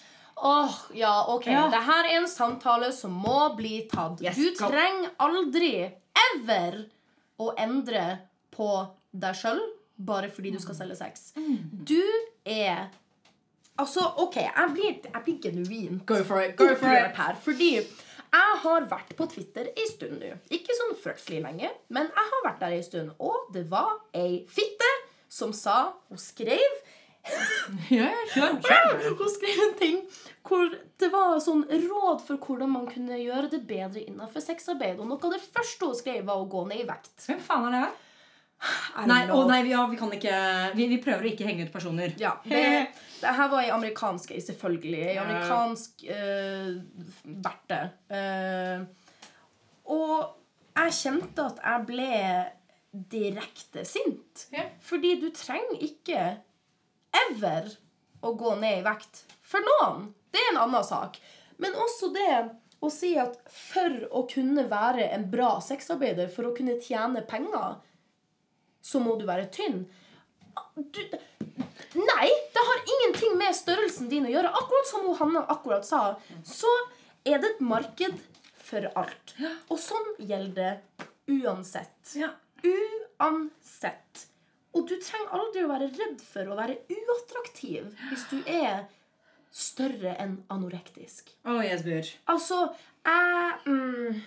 [0.44, 1.46] Åh, ja, ok.
[1.54, 1.68] Ja.
[1.72, 4.24] Dette er en samtale som må bli tatt.
[4.26, 5.76] Yes, du trenger aldri,
[6.34, 6.82] ever,
[7.38, 8.04] å endre
[8.54, 8.70] på
[9.14, 9.62] deg sjøl
[10.04, 11.32] bare fordi du skal selge sex.
[11.38, 12.02] Du
[12.44, 12.90] er
[13.74, 16.52] Altså, OK, jeg blir, jeg blir genuint Go for it.
[16.60, 17.16] Go for it.
[17.18, 17.34] her.
[17.42, 17.72] Fordi
[18.34, 20.34] Jeg har vært på Twitter ei stund nå.
[20.54, 23.14] Ikke sånn fryktelig lenge, men jeg har vært der ei stund.
[23.22, 24.90] Og det var ei fitte
[25.34, 26.82] som sa Hun skrev
[27.94, 29.04] Ja, kjør, kjør.
[29.20, 30.00] Hun skrev en ting
[30.44, 35.00] hvor det var sånn råd for hvordan man kunne gjøre det bedre innenfor sexarbeid.
[35.00, 37.14] Og noe av det første hun skrev, var å gå ned i vekt.
[37.24, 37.94] Hvem faen er det her?
[39.10, 40.36] Nei, oh, nei vi, ja, vi kan ikke
[40.78, 42.14] vi, vi prøver å ikke henge ut personer.
[42.22, 42.64] Ja, det,
[43.20, 45.04] det her var i amerikansk ei, selvfølgelig.
[45.14, 46.72] I amerikansk uh,
[47.44, 47.82] verte.
[48.14, 48.86] Uh,
[49.94, 50.18] og
[50.74, 52.18] jeg kjente at jeg ble
[53.14, 54.48] direkte sint.
[54.54, 54.72] Yeah.
[54.86, 56.26] Fordi du trenger ikke
[57.28, 57.72] ever
[58.24, 59.26] å gå ned i vekt.
[59.44, 60.12] For noen.
[60.34, 61.20] Det er en annen sak.
[61.62, 62.30] Men også det
[62.84, 67.78] å si at for å kunne være en bra sexarbeider, for å kunne tjene penger,
[68.84, 69.86] så må du være tynn.
[70.76, 71.02] Du,
[71.96, 74.52] nei, det har ingenting med størrelsen din å gjøre.
[74.60, 76.04] Akkurat som Hanne akkurat sa,
[76.46, 76.72] så
[77.24, 78.20] er det et marked
[78.64, 79.36] for alt.
[79.72, 82.16] Og sånn gjelder det uansett.
[82.64, 84.28] Uansett.
[84.74, 88.88] Og du trenger aldri å være redd for å være uattraktiv hvis du er
[89.54, 91.30] større enn anorektisk.
[91.46, 92.08] Oh, yes, bur.
[92.34, 92.64] Altså,
[93.06, 94.24] jeg mm,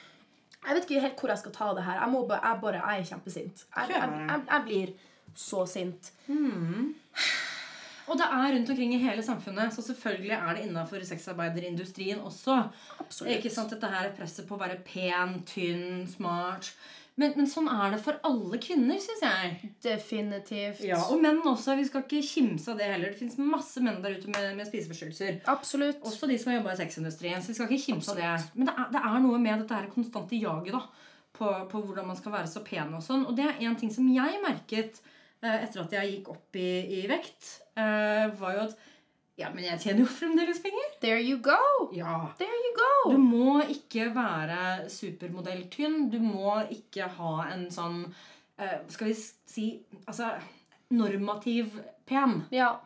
[0.66, 2.00] Jeg vet ikke helt hvor jeg skal ta det her.
[2.02, 3.66] Jeg, bare, jeg, bare, jeg er kjempesint.
[3.76, 4.94] Jeg, jeg, blir
[5.36, 6.10] så sint.
[8.06, 12.60] Og det er rundt omkring i hele samfunnet, så selvfølgelig er det innafor sexarbeiderindustrien også.
[13.00, 13.32] Absolutt.
[13.34, 16.70] Ikke sant, Dette her er presset på å være pen, tynn, smart.
[17.16, 19.70] Men, men sånn er det for alle kvinner, syns jeg.
[19.84, 20.82] Definitivt.
[20.84, 21.72] Ja, Og menn også.
[21.78, 23.14] Vi skal ikke kimse av det heller.
[23.14, 25.38] Det fins masse menn der ute med, med spiseforstyrrelser.
[25.48, 26.02] Absolutt.
[26.04, 27.40] Også de som har jobba i sexindustrien.
[27.40, 28.32] Så vi skal ikke kimse av det.
[28.58, 30.82] Men det er, det er noe med dette her konstante jaget da,
[31.38, 33.24] på, på hvordan man skal være så pen og sånn.
[33.30, 35.00] Og det er en ting som jeg merket
[35.40, 36.68] eh, etter at jeg gikk opp i,
[37.00, 37.48] i vekt,
[37.80, 38.76] eh, var jo at
[39.36, 40.86] Ja, men jeg tjener jo fremdeles penger.
[41.02, 41.58] There you go.
[41.92, 42.30] Ja.
[42.38, 43.12] There you go.
[43.12, 46.06] Du må ikke være supermodelltynn.
[46.12, 47.98] Du må ikke ha en sånn
[48.56, 49.66] eh, Skal vi si
[50.06, 50.30] Altså
[50.96, 51.76] normativ
[52.06, 52.44] pen.
[52.54, 52.76] Ja,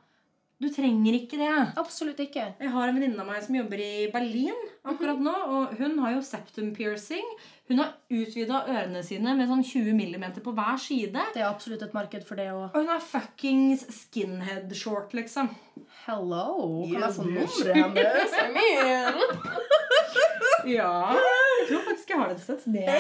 [0.61, 1.53] Du trenger ikke det.
[1.81, 2.43] absolutt ikke.
[2.61, 5.33] Jeg har en venninne av meg som jobber i Berlin akkurat nå.
[5.55, 7.25] Og hun har jo septum piercing.
[7.71, 11.21] Hun har utvida ørene sine med sånn 20 mm på hver side.
[11.37, 12.65] Det er absolutt et marked for det òg.
[12.73, 15.53] Og hun er fuckings skinhead short, liksom.
[16.03, 16.83] Hello.
[16.91, 18.35] Kan jeg få nummeret hennes?
[18.35, 19.23] I mean.
[20.67, 20.91] Ja.
[21.15, 22.67] Jeg tror faktisk jeg har det et sted.
[22.75, 22.99] Det.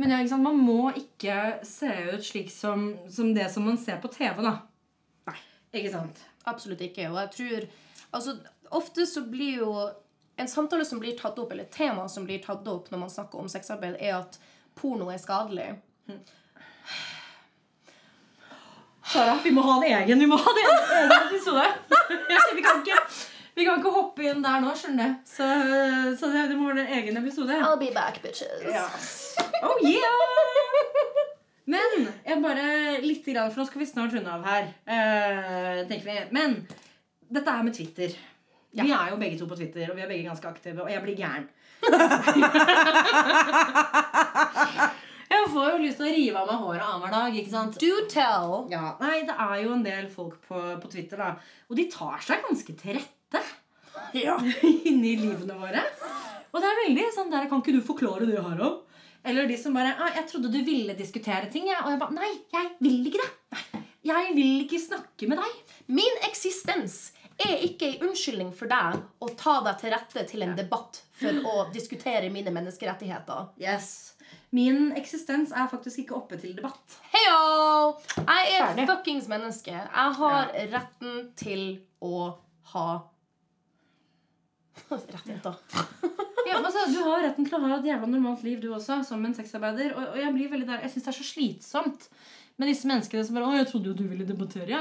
[0.00, 0.48] Men ja, ikke sant?
[0.48, 1.36] man må ikke
[1.68, 4.56] se ut slik som, som det som man ser på TV, da.
[5.28, 5.36] Nei.
[5.82, 6.24] Ikke sant?
[6.48, 7.10] Absolutt ikke.
[7.12, 7.72] Og jeg tror
[8.10, 8.40] Altså,
[8.74, 9.74] ofte så blir jo
[10.40, 13.10] En samtale som blir tatt opp, eller et tema som blir tatt opp når man
[13.12, 14.38] snakker om sexarbeid, er at
[14.78, 15.66] porno er skadelig.
[19.10, 21.66] Sara, vi må ha en egen, vi må ha en egen episode.
[22.54, 22.96] vi, kan ikke,
[23.58, 25.20] vi kan ikke hoppe inn der nå, skjønner du.
[25.28, 25.50] Så,
[26.16, 27.60] så det, det må være en egen episode.
[27.60, 29.36] I'll be back, bitches.
[29.60, 31.20] Oh yeah!
[31.70, 32.66] Men jeg bare
[33.04, 34.72] litt grann, for nå skal vi snart runde av her.
[34.88, 36.18] Uh, tenker vi.
[36.32, 36.62] Men
[37.28, 38.16] dette er med Twitter.
[38.72, 40.84] Vi er jo begge to på Twitter, og vi er begge ganske aktive.
[40.84, 41.48] Og jeg blir gæren.
[45.30, 47.30] jeg får jo lyst til å rive av meg håret annenhver dag.
[47.40, 47.78] ikke sant?
[47.82, 48.50] Do tell.
[48.72, 51.30] Ja, nei, Det er jo en del folk på, på Twitter, da.
[51.70, 53.40] Og de tar seg ganske til rette
[54.24, 54.36] Ja.
[54.86, 55.82] inni livene våre.
[56.50, 58.70] Og det er veldig sånn der Kan ikke du forklare det her, da?
[59.30, 61.76] Eller de som bare ah, 'Jeg trodde du ville diskutere ting.' Jeg.
[61.84, 63.30] Og jeg bare Nei, jeg vil ikke det.
[64.08, 65.52] Jeg vil ikke snakke med deg.
[65.92, 67.12] Min eksistens
[67.46, 71.50] er ikke en unnskyldning for deg å ta deg til rette til en debatt for
[71.52, 73.50] å diskutere mine menneskerettigheter.
[73.60, 74.14] Yes.
[74.54, 76.98] Min eksistens er faktisk ikke oppe til debatt.
[77.12, 77.94] Heio!
[78.18, 78.82] Jeg er Ferdig.
[78.82, 79.74] et fuckings menneske.
[79.74, 81.64] Jeg har retten til
[82.02, 82.32] å
[82.74, 82.88] ha
[84.90, 85.54] Rettigheter.
[86.50, 89.20] Ja, altså, du har retten til å ha et jævla normalt liv, du også, som
[89.28, 89.92] en sexarbeider.
[89.92, 92.06] Og, og jeg blir veldig der, jeg syns det er så slitsomt
[92.60, 94.80] med disse menneskene som bare 'Å, jeg trodde jo du ville debattere'.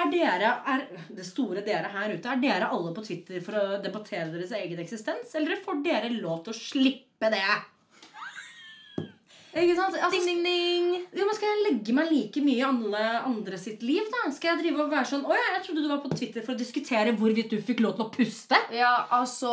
[0.00, 3.82] Er dere, er det store dere her ute, er dere alle på Twitter for å
[3.82, 5.34] debattere deres egen eksistens?
[5.38, 7.46] Eller får dere lov til å slippe det?
[9.50, 9.96] Ikke sant?
[9.98, 11.06] Altså, Ding, ding, ding.
[11.18, 14.04] jo, men Skal jeg legge meg like mye i alle andre sitt liv?
[14.12, 14.30] da?
[14.30, 16.52] Skal jeg drive og være sånn 'Å ja, jeg trodde du var på Twitter for
[16.54, 18.60] å diskutere hvorvidt du fikk lov til å puste'?
[18.72, 19.50] Ja, altså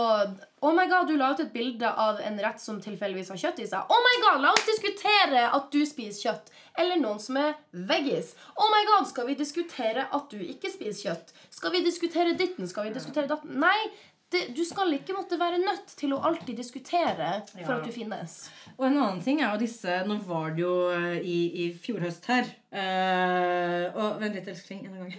[0.62, 3.60] Oh my god, du la ut et bilde av en rett som tilfeldigvis har kjøtt
[3.62, 3.86] i seg.
[3.90, 6.50] Oh my god, La oss diskutere at du spiser kjøtt.
[6.78, 8.34] Eller noen som er veggis.
[8.58, 11.34] Oh my god, Skal vi diskutere at du ikke spiser kjøtt?
[11.52, 12.68] Skal vi diskutere ditten?
[12.68, 13.60] Skal vi diskutere datten?
[13.60, 13.78] Nei,
[14.34, 17.78] det, du skal ikke måtte være nødt til å alltid diskutere for Ja.
[17.78, 18.34] at du finnes.
[18.78, 22.04] Og en annen ting er jo disse Nå var det jo eh, i, i fjor
[22.04, 22.44] høst her
[22.76, 24.84] uh, Og vent litt, elskling.
[24.86, 25.14] En gang.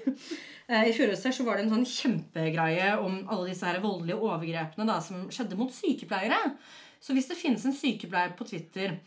[0.68, 3.80] uh, I fjor høst her så var det en sånn kjempegreie om alle disse her
[3.84, 6.38] voldelige overgrepene da, som skjedde mot sykepleiere.
[7.00, 8.98] Så hvis det finnes en sykepleier på Twitter,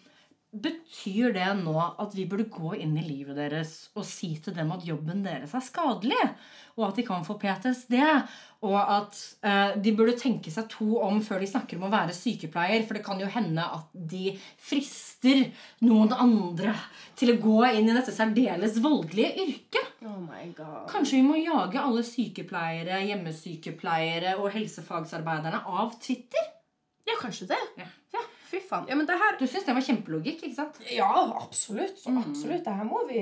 [0.52, 4.74] betyr det nå at vi burde gå inn i livet deres og si til dem
[4.76, 6.20] at jobben deres er skadelig?
[6.76, 7.96] Og at de kan få PTSD?
[8.68, 12.16] Og at eh, de burde tenke seg to om før de snakker om å være
[12.16, 12.84] sykepleier?
[12.88, 15.46] For det kan jo hende at de frister
[15.88, 16.76] noen andre
[17.20, 19.96] til å gå inn i dette særdeles voldelige yrket.
[20.04, 20.84] Oh my god.
[20.92, 26.52] Kanskje vi må jage alle sykepleiere, hjemmesykepleiere og helsefagsarbeiderne av Twitter?
[27.08, 27.64] Ja, kanskje det.
[27.80, 27.88] Ja.
[28.52, 28.86] Fy faen.
[28.92, 30.80] Ja, men det her Du syns det var kjempelogikk, ikke sant?
[30.92, 31.08] Ja,
[31.42, 31.98] absolutt.
[32.02, 32.66] Så absolutt.
[32.66, 33.22] Det her må vi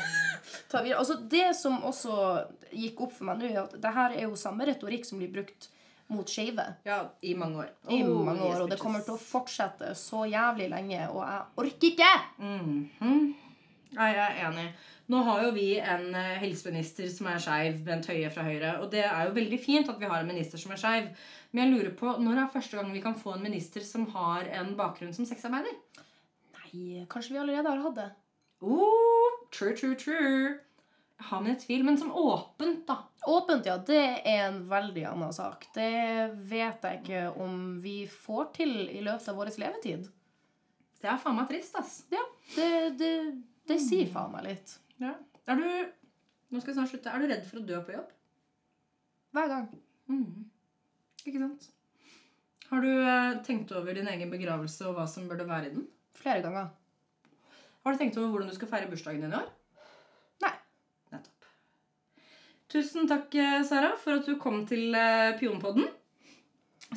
[0.70, 0.98] ta videre.
[0.98, 2.16] Altså, det som også
[2.74, 5.30] gikk opp for meg nå, er at det her er jo samme retorikk som blir
[5.34, 5.70] brukt
[6.10, 7.68] mot skeive Ja, i mange år.
[7.94, 11.90] i mange år, og det kommer til å fortsette så jævlig lenge, og jeg orker
[11.92, 12.08] ikke!
[12.42, 13.20] Mhm.
[13.94, 14.64] Nei, jeg er enig.
[15.10, 18.76] Nå har jo vi en eh, helseminister som er skeiv, Bent Høie fra Høyre.
[18.84, 21.08] Og det er jo veldig fint at vi har en minister som er skeiv.
[21.50, 24.46] Men jeg lurer på, når er første gang vi kan få en minister som har
[24.60, 25.74] en bakgrunn som sexarbeider?
[26.54, 28.10] Nei, kanskje vi allerede har hatt det.
[28.62, 30.52] Oh, true, true, true.
[31.20, 33.00] Jeg har mine tvil, men som åpent, da.
[33.28, 33.76] Åpent, ja.
[33.84, 35.66] Det er en veldig annen sak.
[35.74, 35.90] Det
[36.48, 40.06] vet jeg ikke om vi får til i løpet av vår levetid.
[41.00, 41.98] Det er faen meg trist, ass.
[42.12, 42.22] Ja,
[42.54, 42.70] det,
[43.00, 43.10] det,
[43.68, 44.76] det sier faen meg litt.
[45.02, 45.16] Ja.
[45.50, 45.66] Er du
[46.50, 47.10] Nå skal jeg snart slutte.
[47.14, 48.08] Er du redd for å dø på jobb?
[49.36, 49.68] Hver gang.
[50.10, 50.48] Mhm.
[51.26, 51.68] Ikke sant?
[52.70, 55.86] Har du eh, tenkt over din egen begravelse og hva som burde være i den?
[56.16, 56.68] Flere ganger.
[57.84, 59.48] Har du tenkt over hvordan du skal feire bursdagen din i år?
[60.44, 60.52] Nei.
[61.14, 61.48] Nettopp.
[62.70, 65.88] Tusen takk, eh, Sara, for at du kom til eh, Pionpodden.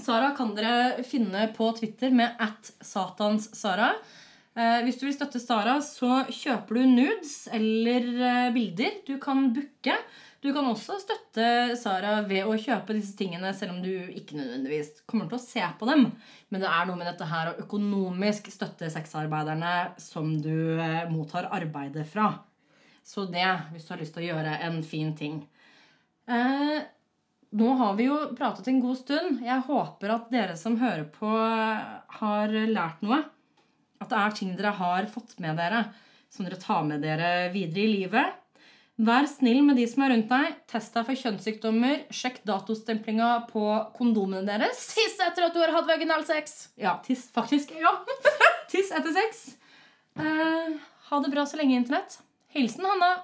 [0.02, 3.92] Sara kan dere finne på Twitter med at satanssara.
[4.86, 9.00] Hvis du vil støtte Sara, så kjøper du nudes eller bilder.
[9.06, 9.96] Du kan booke.
[10.44, 11.46] Du kan også støtte
[11.80, 15.64] Sara ved å kjøpe disse tingene, selv om du ikke nødvendigvis kommer til å se
[15.80, 16.10] på dem.
[16.52, 21.48] Men det er noe med dette her å økonomisk støtte sexarbeiderne som du eh, mottar
[21.48, 22.34] arbeidet fra.
[23.08, 25.40] Så det, hvis du har lyst til å gjøre en fin ting.
[26.28, 26.84] Eh,
[27.56, 29.42] nå har vi jo pratet en god stund.
[29.48, 31.32] Jeg håper at dere som hører på,
[32.20, 33.24] har lært noe.
[34.04, 35.86] At det er ting dere har fått med dere,
[36.28, 38.43] som dere tar med dere videre i livet.
[39.02, 40.58] Vær snill med de som er rundt deg.
[40.70, 42.04] Test deg for kjønnssykdommer.
[42.14, 43.64] Sjekk datostemplinga på
[43.98, 44.84] kondomene deres.
[44.94, 46.70] Tiss etter at du har hatt vaginal sex.
[46.78, 47.26] Ja, tiss.
[47.34, 47.74] Faktisk.
[47.82, 47.96] Ja.
[48.74, 49.44] tiss etter sex.
[50.22, 50.78] Eh,
[51.10, 52.20] ha det bra så lenge, Internett.
[52.54, 53.16] Hilsen Hanna.